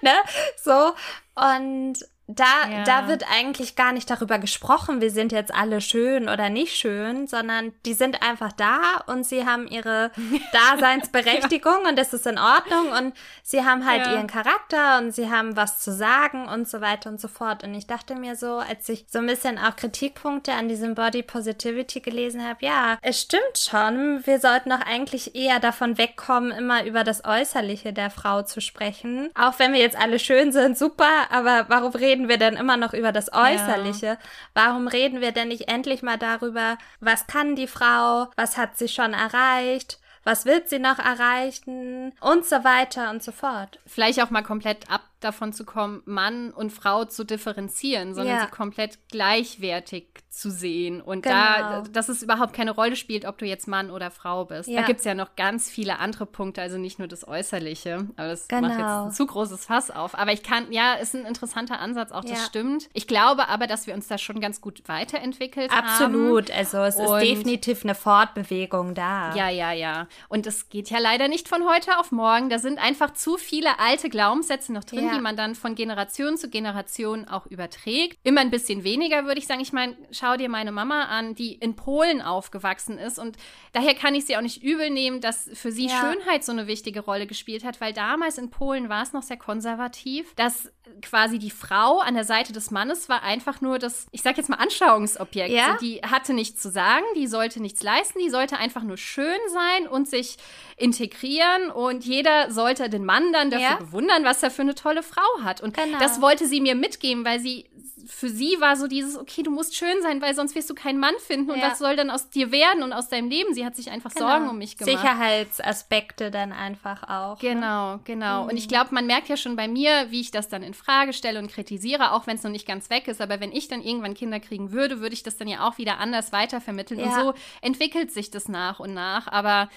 [0.00, 0.14] ne?
[0.56, 0.94] So.
[1.34, 2.84] Und da, ja.
[2.84, 7.28] da wird eigentlich gar nicht darüber gesprochen, wir sind jetzt alle schön oder nicht schön,
[7.28, 10.10] sondern die sind einfach da und sie haben ihre
[10.52, 11.90] Daseinsberechtigung ja.
[11.90, 14.14] und das ist in Ordnung und sie haben halt ja.
[14.14, 17.62] ihren Charakter und sie haben was zu sagen und so weiter und so fort.
[17.62, 21.22] Und ich dachte mir so, als ich so ein bisschen auch Kritikpunkte an diesem Body
[21.22, 26.84] Positivity gelesen habe, ja, es stimmt schon, wir sollten doch eigentlich eher davon wegkommen, immer
[26.84, 29.30] über das Äußerliche der Frau zu sprechen.
[29.34, 32.78] Auch wenn wir jetzt alle schön sind, super, aber warum reden reden wir denn immer
[32.78, 34.06] noch über das Äußerliche?
[34.06, 34.18] Ja.
[34.54, 38.88] Warum reden wir denn nicht endlich mal darüber, was kann die Frau, was hat sie
[38.88, 39.98] schon erreicht?
[40.24, 42.12] Was wird sie noch erreichen?
[42.20, 43.78] Und so weiter und so fort.
[43.86, 48.44] Vielleicht auch mal komplett ab davon zu kommen, Mann und Frau zu differenzieren, sondern ja.
[48.44, 51.00] sie komplett gleichwertig zu sehen.
[51.00, 51.34] Und genau.
[51.34, 54.68] da, dass es überhaupt keine Rolle spielt, ob du jetzt Mann oder Frau bist.
[54.68, 54.80] Ja.
[54.80, 58.06] Da gibt es ja noch ganz viele andere Punkte, also nicht nur das Äußerliche.
[58.16, 58.68] Aber das genau.
[58.68, 60.16] macht jetzt ein zu großes Fass auf.
[60.16, 62.44] Aber ich kann, ja, ist ein interessanter Ansatz, auch das ja.
[62.44, 62.88] stimmt.
[62.92, 66.00] Ich glaube aber, dass wir uns da schon ganz gut weiterentwickelt Absolut.
[66.00, 66.14] haben.
[66.14, 66.50] Absolut.
[66.50, 69.34] Also es und ist definitiv eine Fortbewegung da.
[69.34, 70.06] Ja, ja, ja.
[70.28, 72.50] Und es geht ja leider nicht von heute auf morgen.
[72.50, 75.15] Da sind einfach zu viele alte Glaubenssätze noch drin, ja.
[75.16, 78.18] Die man dann von Generation zu Generation auch überträgt.
[78.22, 79.60] Immer ein bisschen weniger, würde ich sagen.
[79.60, 83.18] Ich meine, schau dir meine Mama an, die in Polen aufgewachsen ist.
[83.18, 83.36] Und
[83.72, 86.00] daher kann ich sie auch nicht übel nehmen, dass für sie ja.
[86.00, 89.36] Schönheit so eine wichtige Rolle gespielt hat, weil damals in Polen war es noch sehr
[89.36, 90.70] konservativ, dass
[91.02, 94.48] quasi die Frau an der Seite des Mannes war einfach nur das, ich sag jetzt
[94.48, 95.50] mal, Anschauungsobjekt.
[95.50, 95.76] Ja?
[95.80, 99.88] Die hatte nichts zu sagen, die sollte nichts leisten, die sollte einfach nur schön sein
[99.88, 100.36] und sich
[100.76, 103.76] integrieren und jeder sollte den Mann dann dafür ja?
[103.76, 105.60] bewundern, was er für eine tolle Frau hat.
[105.60, 105.98] Und genau.
[105.98, 107.66] das wollte sie mir mitgeben, weil sie
[108.06, 110.98] für sie war so dieses, okay, du musst schön sein, weil sonst wirst du keinen
[110.98, 111.70] Mann finden und ja.
[111.70, 113.52] was soll dann aus dir werden und aus deinem Leben?
[113.52, 114.28] Sie hat sich einfach genau.
[114.28, 114.96] Sorgen um mich gemacht.
[114.96, 117.38] Sicherheitsaspekte dann einfach auch.
[117.38, 118.00] Genau, ne?
[118.04, 118.44] genau.
[118.44, 118.50] Mhm.
[118.50, 121.12] Und ich glaube, man merkt ja schon bei mir, wie ich das dann in Frage
[121.12, 123.20] stelle und kritisiere, auch wenn es noch nicht ganz weg ist.
[123.20, 125.98] Aber wenn ich dann irgendwann Kinder kriegen würde, würde ich das dann ja auch wieder
[125.98, 127.00] anders weitervermitteln.
[127.00, 127.06] Ja.
[127.06, 129.26] Und so entwickelt sich das nach und nach.
[129.26, 129.68] Aber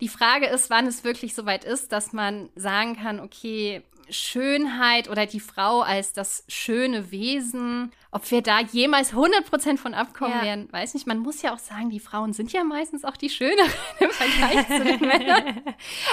[0.00, 5.08] die Frage ist, wann es wirklich so weit ist, dass man sagen kann, okay, Schönheit
[5.08, 10.42] oder die Frau als das schöne Wesen, ob wir da jemals 100% von abkommen ja.
[10.42, 11.06] werden, weiß nicht.
[11.06, 14.66] Man muss ja auch sagen, die Frauen sind ja meistens auch die Schöneren im Vergleich
[14.68, 15.62] zu den Männern.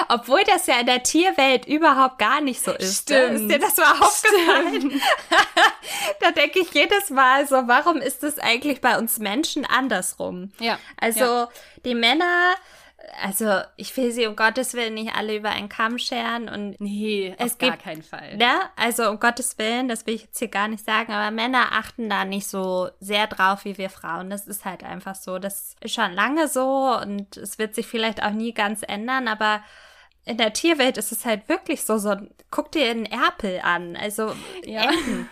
[0.10, 3.10] Obwohl das ja in der Tierwelt überhaupt gar nicht so ist.
[3.10, 3.15] Ne?
[3.15, 3.41] Stimmt.
[3.41, 5.01] Ist dir das mal aufgefallen?
[6.19, 10.51] da denke ich jedes Mal so, warum ist das eigentlich bei uns Menschen andersrum?
[10.60, 10.79] Ja.
[10.99, 11.49] Also ja.
[11.86, 12.56] die Männer
[13.22, 17.34] also ich will sie um Gottes Willen nicht alle über einen Kamm scheren und nee,
[17.38, 18.38] es auf gibt, gar keinen Fall.
[18.38, 18.52] Ne?
[18.76, 22.10] Also um Gottes Willen, das will ich jetzt hier gar nicht sagen, aber Männer achten
[22.10, 24.30] da nicht so sehr drauf wie wir Frauen.
[24.30, 25.39] Das ist halt einfach so.
[25.39, 29.63] Das ist schon lange so und es wird sich vielleicht auch nie ganz ändern, aber
[30.26, 32.16] in der Tierwelt ist es halt wirklich so, so
[32.50, 34.84] guck dir einen Erpel an, also ja.
[34.84, 35.30] Enten.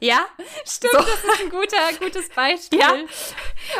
[0.00, 0.26] Ja?
[0.66, 0.98] Stimmt, so.
[0.98, 2.78] das ist ein guter, gutes Beispiel.
[2.78, 2.94] Ja?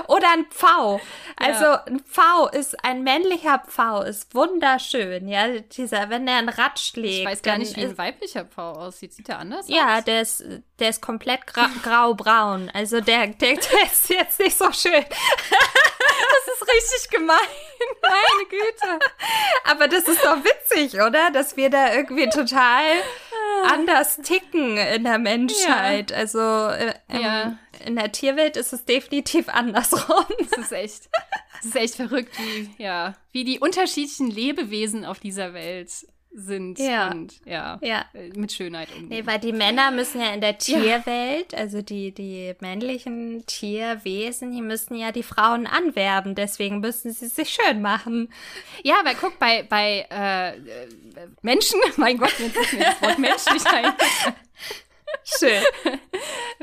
[0.09, 1.01] Oder ein Pfau.
[1.37, 1.85] Also ja.
[1.85, 5.59] ein Pfau ist, ein männlicher Pfau ist wunderschön, ja.
[5.59, 7.21] Dieser, wenn der ein Rad schlägt.
[7.21, 9.13] Ich weiß gar nicht, wie ein weiblicher Pfau aussieht.
[9.13, 9.89] Sieht der anders ja, aus?
[9.89, 10.45] Ja, der ist,
[10.79, 12.71] der ist komplett gra grau-braun.
[12.73, 15.05] Also der, der, der ist jetzt nicht so schön.
[16.17, 17.37] Das ist richtig gemein.
[18.03, 18.99] Meine Güte.
[19.65, 21.31] Aber das ist doch witzig, oder?
[21.31, 22.83] Dass wir da irgendwie total
[23.65, 26.11] anders ticken in der Menschheit.
[26.11, 26.17] Ja.
[26.17, 27.59] Also äh, ja.
[27.85, 30.25] in der Tierwelt ist es definitiv andersrum.
[30.51, 31.11] Das ist echt,
[31.57, 35.91] das ist echt verrückt, wie, ja, wie die unterschiedlichen Lebewesen auf dieser Welt
[36.33, 37.11] sind ja.
[37.11, 39.09] und ja, ja, äh, mit Schönheit umgehen.
[39.09, 41.59] Nee, weil die Männer müssen ja in der Tierwelt, ja.
[41.59, 47.51] also die, die männlichen Tierwesen, die müssen ja die Frauen anwerben, deswegen müssen sie sich
[47.51, 48.33] schön machen.
[48.83, 50.59] Ja, weil guck, bei, bei äh,
[51.43, 53.63] Menschen, mein Gott, jetzt ist mir das Wort menschlich
[55.25, 55.63] Schön.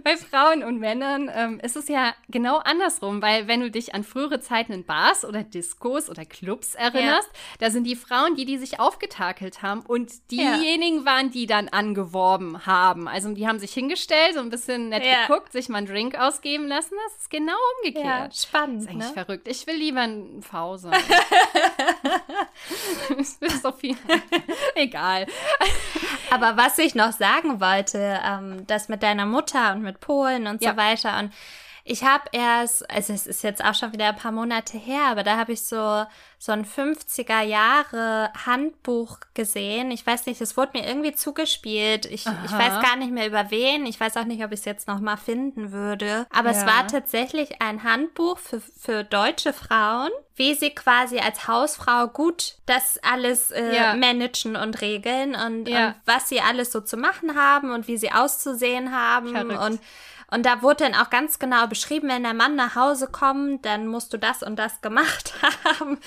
[0.04, 4.04] Bei Frauen und Männern ähm, ist es ja genau andersrum, weil wenn du dich an
[4.04, 7.40] frühere Zeiten in Bars oder Diskos oder Clubs erinnerst, ja.
[7.60, 11.06] da sind die Frauen, die, die sich aufgetakelt haben und diejenigen ja.
[11.06, 13.08] waren, die dann angeworben haben.
[13.08, 15.28] Also die haben sich hingestellt, so ein bisschen nett ja.
[15.28, 16.96] geguckt, sich mal einen Drink ausgeben lassen.
[17.08, 18.06] Das ist genau umgekehrt.
[18.06, 18.78] Ja, spannend.
[18.78, 19.14] Das ist eigentlich ne?
[19.14, 19.48] verrückt.
[19.48, 20.94] Ich will lieber ein V sein.
[23.18, 23.96] das ist so viel.
[24.76, 25.28] Egal.
[26.32, 30.62] Aber was ich noch sagen wollte, ähm, das mit deiner Mutter und mit Polen und
[30.64, 30.72] ja.
[30.72, 31.32] so weiter und
[31.86, 35.24] ich habe erst, also es ist jetzt auch schon wieder ein paar Monate her, aber
[35.24, 36.06] da habe ich so
[36.44, 39.92] so ein 50er Jahre Handbuch gesehen.
[39.92, 42.06] Ich weiß nicht, es wurde mir irgendwie zugespielt.
[42.06, 43.86] Ich, ich weiß gar nicht mehr über wen.
[43.86, 46.28] Ich weiß auch nicht, ob ich es jetzt noch mal finden würde.
[46.32, 46.58] Aber ja.
[46.58, 52.56] es war tatsächlich ein Handbuch für, für deutsche Frauen, wie sie quasi als Hausfrau gut
[52.66, 53.94] das alles äh, ja.
[53.94, 55.88] managen und regeln und, ja.
[55.88, 59.60] und was sie alles so zu machen haben und wie sie auszusehen haben Verrückt.
[59.60, 59.80] und
[60.34, 63.88] und da wurde dann auch ganz genau beschrieben, wenn der Mann nach Hause kommt, dann
[63.88, 66.00] musst du das und das gemacht haben.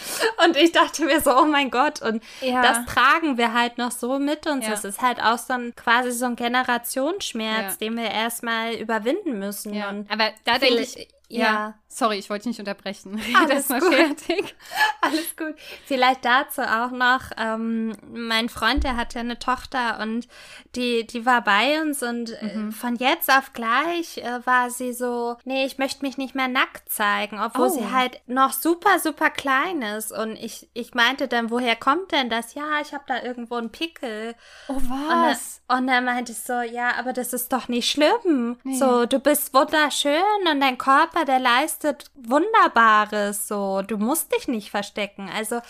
[0.44, 2.62] Und ich dachte mir so, oh mein Gott, und ja.
[2.62, 4.64] das tragen wir halt noch so mit uns.
[4.64, 4.70] Ja.
[4.70, 7.76] Das ist halt auch so ein quasi so ein Generationsschmerz, ja.
[7.80, 9.74] den wir erstmal überwinden müssen.
[10.08, 11.44] Aber da denke ich, ja.
[11.44, 11.74] ja.
[11.88, 13.18] Sorry, ich wollte dich nicht unterbrechen.
[13.34, 13.94] Alles mal gut.
[13.94, 14.54] fertig.
[15.00, 15.54] Alles gut.
[15.86, 20.28] Vielleicht dazu auch noch, ähm, mein Freund, der hat ja eine Tochter und
[20.74, 22.72] die, die war bei uns und äh, mhm.
[22.72, 26.90] von jetzt auf gleich äh, war sie so, nee, ich möchte mich nicht mehr nackt
[26.90, 27.70] zeigen, obwohl oh.
[27.70, 30.12] sie halt noch super, super klein ist.
[30.12, 32.52] Und ich, ich meinte dann, woher kommt denn das?
[32.52, 34.34] Ja, ich habe da irgendwo einen Pickel.
[34.68, 35.62] Oh, was?
[35.68, 38.58] Und, und dann meinte ich so, ja, aber das ist doch nicht schlimm.
[38.64, 38.76] Nee.
[38.76, 43.48] So, du bist wunderschön und dein Körper, der leistet Wunderbares.
[43.48, 45.30] So, du musst dich nicht verstecken.
[45.34, 45.60] Also,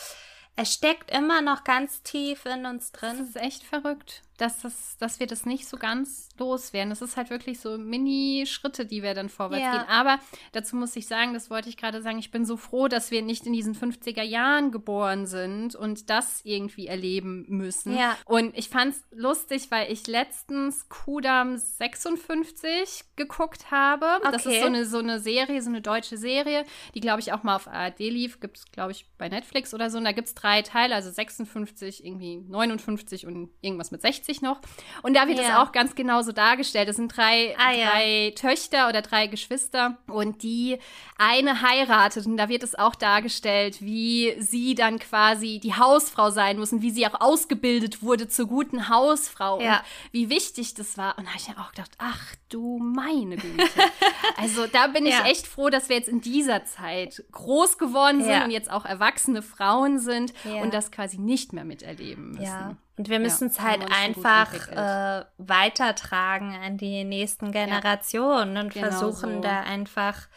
[0.57, 3.19] es steckt immer noch ganz tief in uns drin.
[3.19, 6.91] Das ist echt verrückt dass, das, dass wir das nicht so ganz loswerden.
[6.91, 9.79] Das ist halt wirklich so Mini-Schritte, die wir dann vorwärts ja.
[9.79, 9.89] gehen.
[9.89, 10.19] Aber
[10.53, 13.23] dazu muss ich sagen, das wollte ich gerade sagen, ich bin so froh, dass wir
[13.23, 17.97] nicht in diesen 50er Jahren geboren sind und das irgendwie erleben müssen.
[17.97, 18.17] Ja.
[18.25, 24.07] Und ich fand es lustig, weil ich letztens Kudam 56 geguckt habe.
[24.19, 24.33] Okay.
[24.33, 27.43] Das ist so eine, so eine Serie, so eine deutsche Serie, die, glaube ich, auch
[27.43, 28.41] mal auf ARD lief.
[28.41, 29.99] Gibt es, glaube ich, bei Netflix oder so.
[29.99, 34.26] Und da gibt es drei Teile, also 56, irgendwie 59 und irgendwas mit 60.
[34.27, 34.61] 60 noch.
[35.03, 35.63] Und da wird es ja.
[35.63, 36.89] auch ganz genau so dargestellt.
[36.89, 38.31] Es sind drei, ah, drei ja.
[38.33, 40.79] Töchter oder drei Geschwister und die
[41.19, 42.27] eine heiratet.
[42.27, 46.83] Und da wird es auch dargestellt, wie sie dann quasi die Hausfrau sein muss und
[46.83, 49.61] wie sie auch ausgebildet wurde zur guten Hausfrau.
[49.61, 49.79] Ja.
[49.79, 51.17] Und wie wichtig das war.
[51.19, 53.65] Und da habe ich mir auch gedacht, ach du meine Güte.
[54.37, 58.45] also da bin ich echt froh, dass wir jetzt in dieser Zeit groß geworden sind
[58.45, 62.45] und jetzt auch erwachsene Frauen sind und das quasi nicht mehr miterleben müssen.
[62.45, 62.77] Ja.
[62.99, 68.89] Und wir müssen es halt einfach äh, weitertragen an die nächsten Generationen ja, und genau
[68.89, 69.41] versuchen so.
[69.43, 70.29] da einfach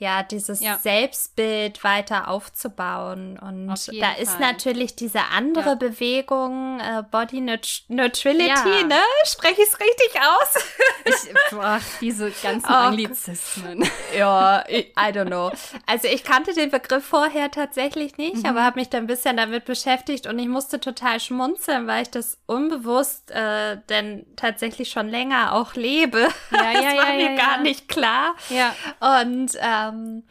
[0.00, 0.78] ja, dieses ja.
[0.78, 3.38] Selbstbild weiter aufzubauen.
[3.38, 4.22] Und da Fall.
[4.22, 5.74] ist natürlich diese andere ja.
[5.74, 8.86] Bewegung, äh, Body Neutrality, ja.
[8.86, 9.00] ne?
[9.24, 10.64] Spreche ich es richtig aus?
[11.04, 13.86] ich, boah, diese ganzen oh, Anglizismen.
[14.16, 15.52] Ja, I, don't know.
[15.84, 18.46] Also ich kannte den Begriff vorher tatsächlich nicht, mhm.
[18.46, 22.10] aber habe mich dann ein bisschen damit beschäftigt und ich musste total schmunzeln, weil ich
[22.10, 26.20] das unbewusst äh, denn tatsächlich schon länger auch lebe.
[26.20, 26.28] Ja,
[26.72, 28.34] das ja, war mir gar nicht klar.
[28.48, 28.74] Ja.
[29.18, 30.24] Und äh, ähm,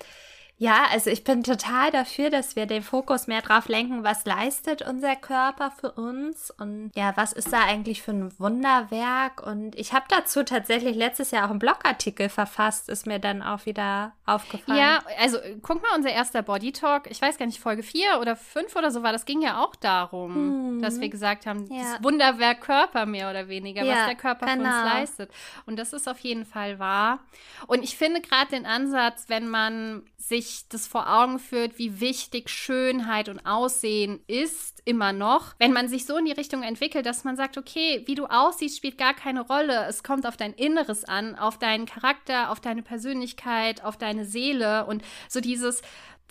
[0.59, 4.81] Ja, also ich bin total dafür, dass wir den Fokus mehr drauf lenken, was leistet
[4.81, 9.41] unser Körper für uns und ja, was ist da eigentlich für ein Wunderwerk.
[9.41, 13.65] Und ich habe dazu tatsächlich letztes Jahr auch einen Blogartikel verfasst, ist mir dann auch
[13.65, 14.77] wieder aufgefallen.
[14.77, 18.35] Ja, also guck mal, unser erster Body Talk, ich weiß gar nicht, Folge 4 oder
[18.35, 20.81] 5 oder so war, das ging ja auch darum, hm.
[20.81, 21.83] dass wir gesagt haben, ja.
[21.83, 24.63] das Wunderwerk Körper mehr oder weniger, ja, was der Körper genau.
[24.63, 24.93] für uns genau.
[24.93, 25.31] leistet.
[25.65, 27.19] Und das ist auf jeden Fall wahr.
[27.67, 32.49] Und ich finde gerade den Ansatz, wenn man sich das vor Augen führt, wie wichtig
[32.49, 35.55] Schönheit und Aussehen ist, immer noch.
[35.59, 38.77] Wenn man sich so in die Richtung entwickelt, dass man sagt, okay, wie du aussiehst,
[38.77, 39.85] spielt gar keine Rolle.
[39.87, 44.85] Es kommt auf dein Inneres an, auf deinen Charakter, auf deine Persönlichkeit, auf deine Seele
[44.85, 45.81] und so dieses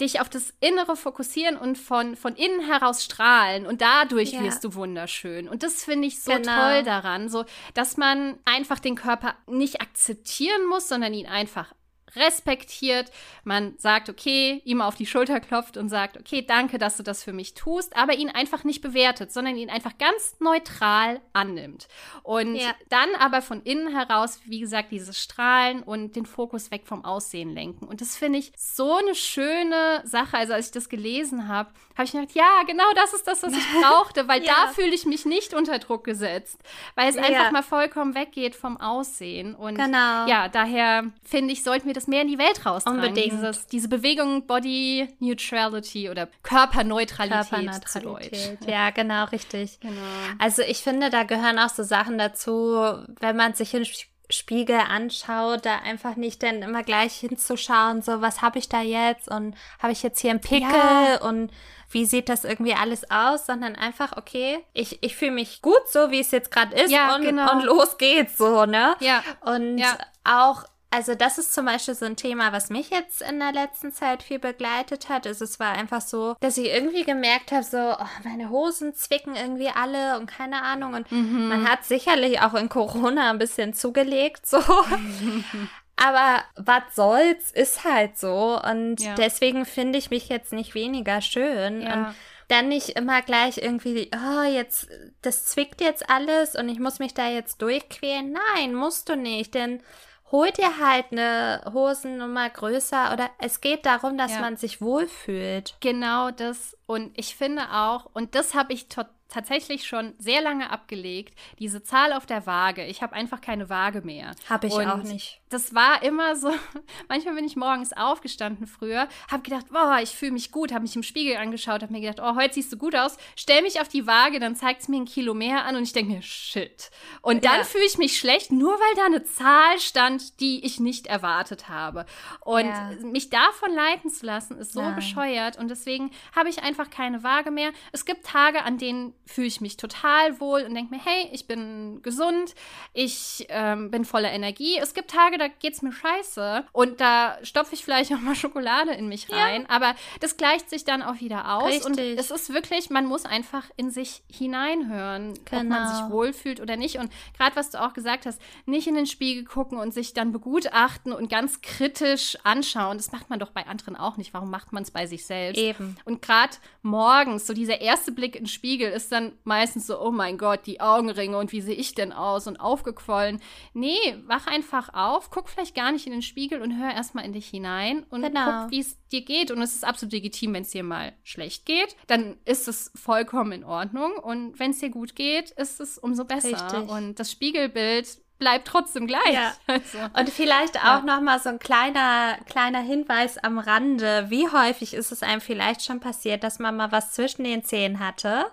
[0.00, 4.42] dich auf das Innere fokussieren und von, von innen heraus strahlen und dadurch ja.
[4.42, 5.48] wirst du wunderschön.
[5.48, 6.56] Und das finde ich so genau.
[6.56, 11.72] toll daran, so, dass man einfach den Körper nicht akzeptieren muss, sondern ihn einfach
[12.18, 13.10] respektiert.
[13.44, 17.22] Man sagt, okay, ihm auf die Schulter klopft und sagt, okay, danke, dass du das
[17.22, 21.88] für mich tust, aber ihn einfach nicht bewertet, sondern ihn einfach ganz neutral annimmt.
[22.22, 22.74] Und ja.
[22.88, 27.54] dann aber von innen heraus, wie gesagt, dieses Strahlen und den Fokus weg vom Aussehen
[27.54, 27.86] lenken.
[27.86, 30.36] Und das finde ich so eine schöne Sache.
[30.36, 33.52] Also als ich das gelesen habe, habe ich gedacht, ja, genau das ist das, was
[33.52, 34.52] ich brauchte, weil ja.
[34.52, 36.60] da fühle ich mich nicht unter Druck gesetzt,
[36.94, 37.22] weil es ja.
[37.22, 39.54] einfach mal vollkommen weggeht vom Aussehen.
[39.54, 40.26] Und genau.
[40.26, 43.00] ja, daher finde ich, sollten wir das mehr in die Welt raustragen.
[43.00, 43.32] Unbedingt.
[43.32, 47.84] Dieses, diese Bewegung Body Neutrality oder Körperneutralität.
[47.84, 48.58] Körperneutralität.
[48.66, 49.78] Ja, genau, richtig.
[49.80, 49.92] Genau.
[50.38, 52.76] Also ich finde, da gehören auch so Sachen dazu,
[53.20, 53.86] wenn man sich in
[54.30, 59.28] Spiegel anschaut, da einfach nicht dann immer gleich hinzuschauen, so was habe ich da jetzt
[59.28, 61.20] und habe ich jetzt hier einen Pickel ja.
[61.22, 61.50] und
[61.90, 66.10] wie sieht das irgendwie alles aus, sondern einfach, okay, ich, ich fühle mich gut so,
[66.10, 67.50] wie es jetzt gerade ist ja, und, genau.
[67.52, 68.94] und los geht's so, ne?
[69.00, 69.22] Ja.
[69.40, 69.96] Und ja.
[70.24, 73.92] auch also das ist zum Beispiel so ein Thema, was mich jetzt in der letzten
[73.92, 75.26] Zeit viel begleitet hat.
[75.26, 79.36] Also es war einfach so, dass ich irgendwie gemerkt habe, so oh, meine Hosen zwicken
[79.36, 80.94] irgendwie alle und keine Ahnung.
[80.94, 81.48] Und mhm.
[81.48, 84.58] man hat sicherlich auch in Corona ein bisschen zugelegt, so.
[85.96, 88.58] Aber was soll's, ist halt so.
[88.62, 89.14] Und ja.
[89.14, 91.82] deswegen finde ich mich jetzt nicht weniger schön.
[91.82, 91.92] Ja.
[91.92, 92.14] Und
[92.46, 94.88] dann nicht immer gleich irgendwie, oh, jetzt,
[95.20, 98.32] das zwickt jetzt alles und ich muss mich da jetzt durchquälen.
[98.54, 99.82] Nein, musst du nicht, denn
[100.30, 104.40] hol dir halt eine Hosennummer größer oder es geht darum, dass ja.
[104.40, 105.74] man sich wohlfühlt.
[105.80, 106.76] Genau das.
[106.86, 108.86] Und ich finde auch, und das habe ich
[109.28, 112.84] tatsächlich schon sehr lange abgelegt, diese Zahl auf der Waage.
[112.84, 114.34] Ich habe einfach keine Waage mehr.
[114.48, 115.37] Habe ich und auch nicht.
[115.50, 116.52] Das war immer so,
[117.08, 120.96] manchmal bin ich morgens aufgestanden früher, habe gedacht, boah, ich fühle mich gut, habe mich
[120.96, 123.88] im Spiegel angeschaut, habe mir gedacht, oh, heute siehst du gut aus, stell mich auf
[123.88, 126.90] die Waage, dann zeigt es mir ein Kilo mehr an und ich denke mir, shit.
[127.22, 127.64] Und dann ja.
[127.64, 132.04] fühle ich mich schlecht, nur weil da eine Zahl stand, die ich nicht erwartet habe.
[132.40, 132.90] Und ja.
[133.02, 134.96] mich davon leiten zu lassen, ist so Nein.
[134.96, 137.70] bescheuert und deswegen habe ich einfach keine Waage mehr.
[137.92, 141.46] Es gibt Tage, an denen fühle ich mich total wohl und denke mir, hey, ich
[141.46, 142.54] bin gesund,
[142.92, 144.78] ich ähm, bin voller Energie.
[144.78, 148.34] Es gibt Tage, da geht es mir scheiße und da stopfe ich vielleicht auch mal
[148.34, 149.70] Schokolade in mich rein, ja.
[149.70, 151.86] aber das gleicht sich dann auch wieder aus Richtig.
[151.86, 155.62] und es ist wirklich, man muss einfach in sich hineinhören, genau.
[155.62, 156.10] ob man sich genau.
[156.10, 159.78] wohlfühlt oder nicht und gerade was du auch gesagt hast, nicht in den Spiegel gucken
[159.78, 162.96] und sich dann begutachten und ganz kritisch anschauen.
[162.96, 164.34] Das macht man doch bei anderen auch nicht.
[164.34, 165.60] Warum macht man es bei sich selbst?
[165.60, 165.96] Eben.
[166.04, 170.10] Und gerade morgens, so dieser erste Blick in den Spiegel ist dann meistens so, oh
[170.10, 173.40] mein Gott, die Augenringe und wie sehe ich denn aus und aufgequollen.
[173.74, 177.32] Nee, wach einfach auf, guck vielleicht gar nicht in den Spiegel und hör erstmal in
[177.32, 178.62] dich hinein und genau.
[178.62, 179.50] guck, wie es dir geht.
[179.50, 183.52] Und es ist absolut legitim, wenn es dir mal schlecht geht, dann ist es vollkommen
[183.52, 184.12] in Ordnung.
[184.12, 186.72] Und wenn es dir gut geht, ist es umso besser.
[186.72, 186.90] Richtig.
[186.90, 189.32] Und das Spiegelbild bleibt trotzdem gleich.
[189.32, 189.52] Ja.
[189.66, 191.02] Also, und vielleicht auch ja.
[191.02, 194.26] noch mal so ein kleiner kleiner Hinweis am Rande.
[194.28, 198.00] Wie häufig ist es einem vielleicht schon passiert, dass man mal was zwischen den Zähnen
[198.00, 198.46] hatte?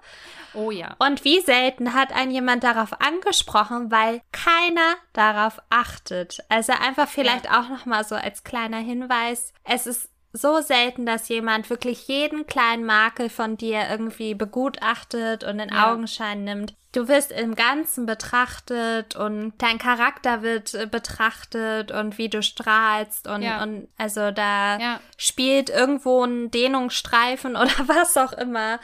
[0.53, 0.95] Oh ja.
[0.99, 6.43] Und wie selten hat ein jemand darauf angesprochen, weil keiner darauf achtet.
[6.49, 7.59] Also einfach vielleicht ja.
[7.59, 9.53] auch noch mal so als kleiner Hinweis.
[9.63, 15.59] Es ist so selten, dass jemand wirklich jeden kleinen Makel von dir irgendwie begutachtet und
[15.59, 15.91] in ja.
[15.91, 16.75] Augenschein nimmt.
[16.95, 23.27] Du wirst im Ganzen betrachtet und dein Charakter wird äh, betrachtet und wie du strahlst
[23.27, 23.61] und, ja.
[23.61, 24.99] und also da ja.
[25.17, 28.79] spielt irgendwo ein Dehnungsstreifen oder was auch immer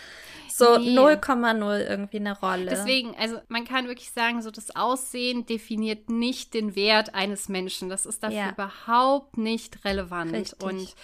[0.49, 1.83] so 0,0 nee.
[1.85, 2.65] irgendwie eine Rolle.
[2.65, 7.87] Deswegen, also man kann wirklich sagen, so das Aussehen definiert nicht den Wert eines Menschen.
[7.87, 10.33] Das ist dafür überhaupt nicht relevant.
[10.33, 10.61] Richtig.
[10.61, 10.95] Und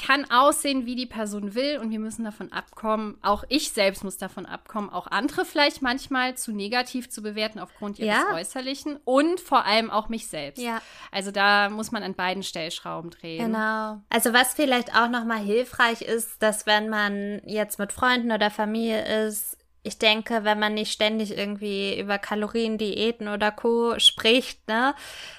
[0.00, 3.18] kann aussehen, wie die Person will und wir müssen davon abkommen.
[3.22, 7.98] Auch ich selbst muss davon abkommen, auch andere vielleicht manchmal zu negativ zu bewerten aufgrund
[7.98, 8.34] ihres ja.
[8.34, 10.62] Äußerlichen und vor allem auch mich selbst.
[10.62, 10.80] Ja.
[11.12, 13.46] Also da muss man an beiden Stellschrauben drehen.
[13.46, 14.00] Genau.
[14.08, 19.26] Also was vielleicht auch nochmal hilfreich ist, dass wenn man jetzt mit Freunden oder Familie
[19.26, 23.98] ist, ich denke, wenn man nicht ständig irgendwie über Kalorien, Diäten oder Co.
[23.98, 24.94] spricht, ne,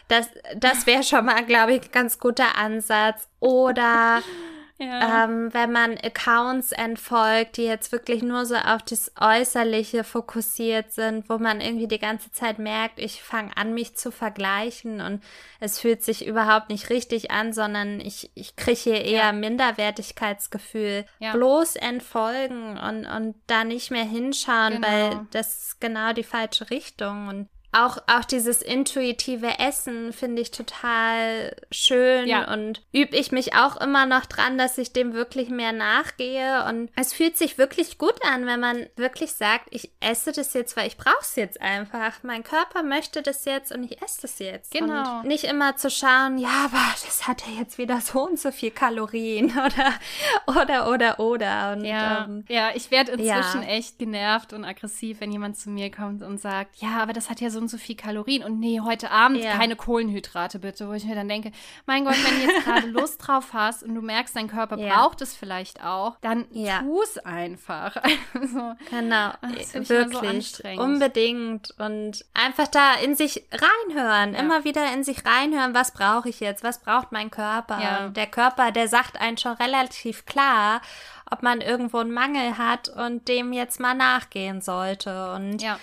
[0.08, 3.28] das, das wäre schon mal, glaube ich, ein ganz guter Ansatz.
[3.40, 4.22] Oder
[4.82, 5.26] ja.
[5.26, 11.30] Ähm, wenn man Accounts entfolgt, die jetzt wirklich nur so auf das Äußerliche fokussiert sind,
[11.30, 15.24] wo man irgendwie die ganze Zeit merkt, ich fange an, mich zu vergleichen und
[15.60, 19.32] es fühlt sich überhaupt nicht richtig an, sondern ich, ich kriege hier eher ja.
[19.34, 21.06] Minderwertigkeitsgefühl.
[21.20, 21.34] Ja.
[21.34, 24.88] Bloß entfolgen und, und da nicht mehr hinschauen, genau.
[24.88, 27.28] weil das ist genau die falsche Richtung.
[27.28, 32.52] Und auch, auch dieses intuitive Essen finde ich total schön ja.
[32.54, 36.66] und übe ich mich auch immer noch dran, dass ich dem wirklich mehr nachgehe.
[36.66, 40.76] Und es fühlt sich wirklich gut an, wenn man wirklich sagt, ich esse das jetzt,
[40.76, 42.24] weil ich brauche es jetzt einfach.
[42.24, 44.72] Mein Körper möchte das jetzt und ich esse das jetzt.
[44.72, 45.20] Genau.
[45.20, 48.52] Und nicht immer zu schauen, ja, aber das hat ja jetzt wieder so und so
[48.52, 51.74] viel Kalorien oder, oder, oder, oder.
[51.74, 52.26] Und, ja.
[52.26, 53.70] Ähm, ja, ich werde inzwischen ja.
[53.70, 57.40] echt genervt und aggressiv, wenn jemand zu mir kommt und sagt, ja, aber das hat
[57.40, 59.56] ja so und so viel Kalorien und nee, heute Abend ja.
[59.56, 61.52] keine Kohlenhydrate bitte, wo ich mir dann denke,
[61.86, 64.96] mein Gott, wenn du jetzt gerade Lust drauf hast und du merkst, dein Körper ja.
[64.96, 66.80] braucht es vielleicht auch, dann ja.
[66.80, 67.96] tu es einfach.
[68.34, 75.26] Also, genau, wirklich, so unbedingt und einfach da in sich reinhören, immer wieder in sich
[75.26, 78.06] reinhören, was brauche ich jetzt, was braucht mein Körper?
[78.06, 80.82] Und der Körper, der sagt einen schon relativ klar,
[81.30, 85.80] ob man irgendwo einen Mangel hat und dem jetzt mal nachgehen sollte und ja.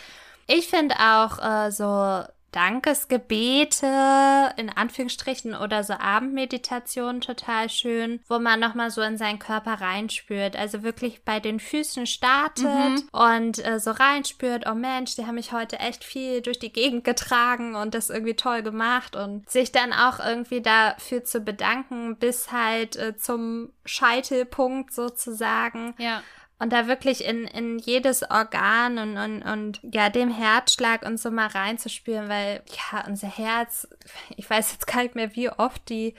[0.48, 8.58] Ich finde auch äh, so Dankesgebete in Anführungsstrichen oder so Abendmeditation total schön, wo man
[8.58, 10.56] nochmal so in seinen Körper reinspürt.
[10.56, 13.08] Also wirklich bei den Füßen startet mhm.
[13.12, 17.04] und äh, so reinspürt, oh Mensch, die haben mich heute echt viel durch die Gegend
[17.04, 22.50] getragen und das irgendwie toll gemacht und sich dann auch irgendwie dafür zu bedanken, bis
[22.50, 25.94] halt äh, zum Scheitelpunkt sozusagen.
[25.98, 26.22] Ja
[26.58, 31.30] und da wirklich in, in jedes Organ und, und, und ja, dem Herzschlag und so
[31.30, 33.88] mal reinzuspüren, weil ja, unser Herz,
[34.36, 36.14] ich weiß jetzt gar nicht mehr, wie oft die,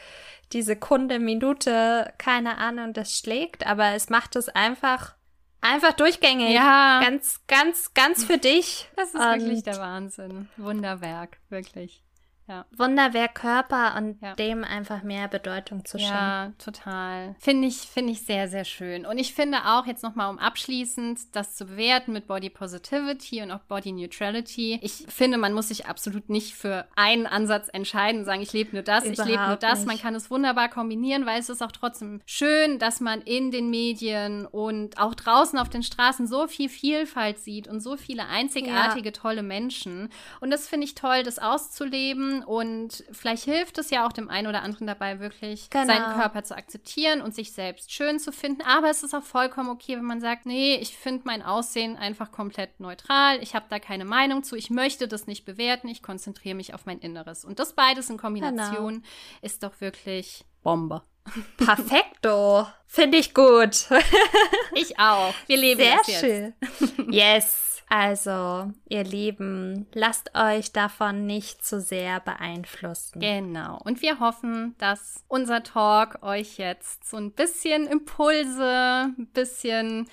[0.54, 5.16] die Sekunde, Minute, keine Ahnung, das schlägt, aber es macht es einfach,
[5.60, 6.54] einfach durchgängig.
[6.54, 7.02] Ja.
[7.04, 8.90] Ganz, ganz, ganz für dich.
[8.96, 10.48] Das ist und wirklich der Wahnsinn.
[10.56, 12.02] Wunderwerk, wirklich.
[12.50, 12.66] Ja.
[12.76, 14.34] Wunderwerk Körper und ja.
[14.34, 16.16] dem einfach mehr Bedeutung zu schenken.
[16.16, 17.36] Ja, total.
[17.38, 19.06] Finde ich, finde ich sehr, sehr schön.
[19.06, 23.52] Und ich finde auch jetzt nochmal, um abschließend das zu bewerten mit Body Positivity und
[23.52, 24.80] auch Body Neutrality.
[24.82, 28.82] Ich finde, man muss sich absolut nicht für einen Ansatz entscheiden, sagen, ich lebe nur
[28.82, 29.80] das, Überhaupt ich lebe nur das.
[29.80, 29.88] Nicht.
[29.88, 33.70] Man kann es wunderbar kombinieren, weil es ist auch trotzdem schön, dass man in den
[33.70, 39.10] Medien und auch draußen auf den Straßen so viel Vielfalt sieht und so viele einzigartige,
[39.10, 39.14] ja.
[39.14, 40.10] tolle Menschen.
[40.42, 44.48] Und das finde ich toll, das auszuleben und vielleicht hilft es ja auch dem einen
[44.48, 45.86] oder anderen dabei, wirklich genau.
[45.86, 48.62] seinen Körper zu akzeptieren und sich selbst schön zu finden.
[48.64, 52.32] Aber es ist auch vollkommen okay, wenn man sagt, nee, ich finde mein Aussehen einfach
[52.32, 53.42] komplett neutral.
[53.42, 54.56] Ich habe da keine Meinung zu.
[54.56, 55.88] Ich möchte das nicht bewerten.
[55.88, 57.46] Ich konzentriere mich auf mein Inneres.
[57.46, 59.08] Und das beides in Kombination genau.
[59.42, 61.04] ist doch wirklich Bombe.
[61.58, 62.68] Perfekto.
[62.88, 63.88] Finde ich gut.
[64.74, 65.34] ich auch.
[65.48, 66.54] Wir leben Sehr das schön.
[67.12, 67.69] Yes.
[67.90, 73.20] Also, ihr Lieben, lasst euch davon nicht zu sehr beeinflussen.
[73.20, 73.80] Genau.
[73.84, 80.08] Und wir hoffen, dass unser Talk euch jetzt so ein bisschen Impulse, ein bisschen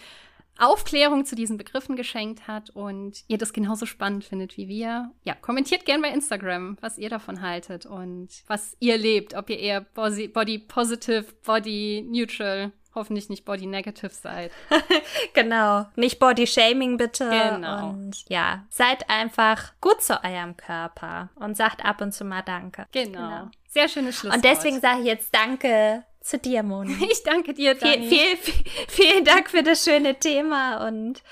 [0.59, 5.13] Aufklärung zu diesen Begriffen geschenkt hat und ihr das genauso spannend findet wie wir.
[5.25, 9.59] Ja, kommentiert gern bei Instagram, was ihr davon haltet und was ihr lebt, ob ihr
[9.59, 14.51] eher Body Positive, Body Neutral hoffentlich nicht Body Negative seid.
[15.35, 15.87] genau.
[15.95, 17.29] Nicht Body Shaming bitte.
[17.31, 17.91] Genau.
[17.91, 22.87] Und ja, seid einfach gut zu eurem Körper und sagt ab und zu mal Danke.
[22.93, 23.13] Genau.
[23.13, 23.51] genau.
[23.69, 24.37] Sehr schönes Schlusswort.
[24.37, 26.95] Und deswegen sage ich jetzt Danke zu dir, Moni.
[27.11, 28.09] Ich danke dir, Dani.
[28.09, 31.23] Viel, viel, vielen Dank für das schöne Thema und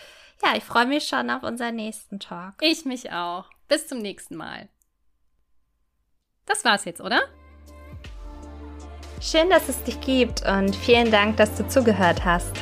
[0.42, 2.54] ja, ich freue mich schon auf unseren nächsten Talk.
[2.60, 3.48] Ich mich auch.
[3.66, 4.68] Bis zum nächsten Mal.
[6.46, 7.22] Das war's jetzt, oder?
[9.26, 12.52] Schön, dass es dich gibt und vielen Dank, dass du zugehört hast.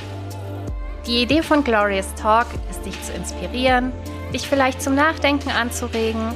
[1.09, 3.91] Die Idee von Glorious Talk ist, dich zu inspirieren,
[4.33, 6.33] dich vielleicht zum Nachdenken anzuregen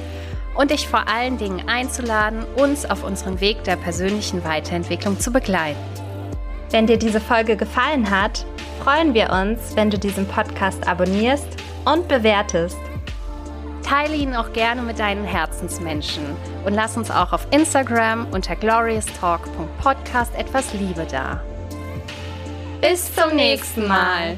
[0.53, 5.79] und dich vor allen Dingen einzuladen, uns auf unserem Weg der persönlichen Weiterentwicklung zu begleiten.
[6.71, 8.45] Wenn dir diese Folge gefallen hat,
[8.83, 11.47] freuen wir uns, wenn du diesen Podcast abonnierst
[11.85, 12.77] und bewertest.
[13.87, 16.23] Teile ihn auch gerne mit deinen Herzensmenschen
[16.65, 21.41] und lass uns auch auf Instagram unter glorioustalk.podcast etwas Liebe da.
[22.81, 24.37] Bis zum nächsten Mal.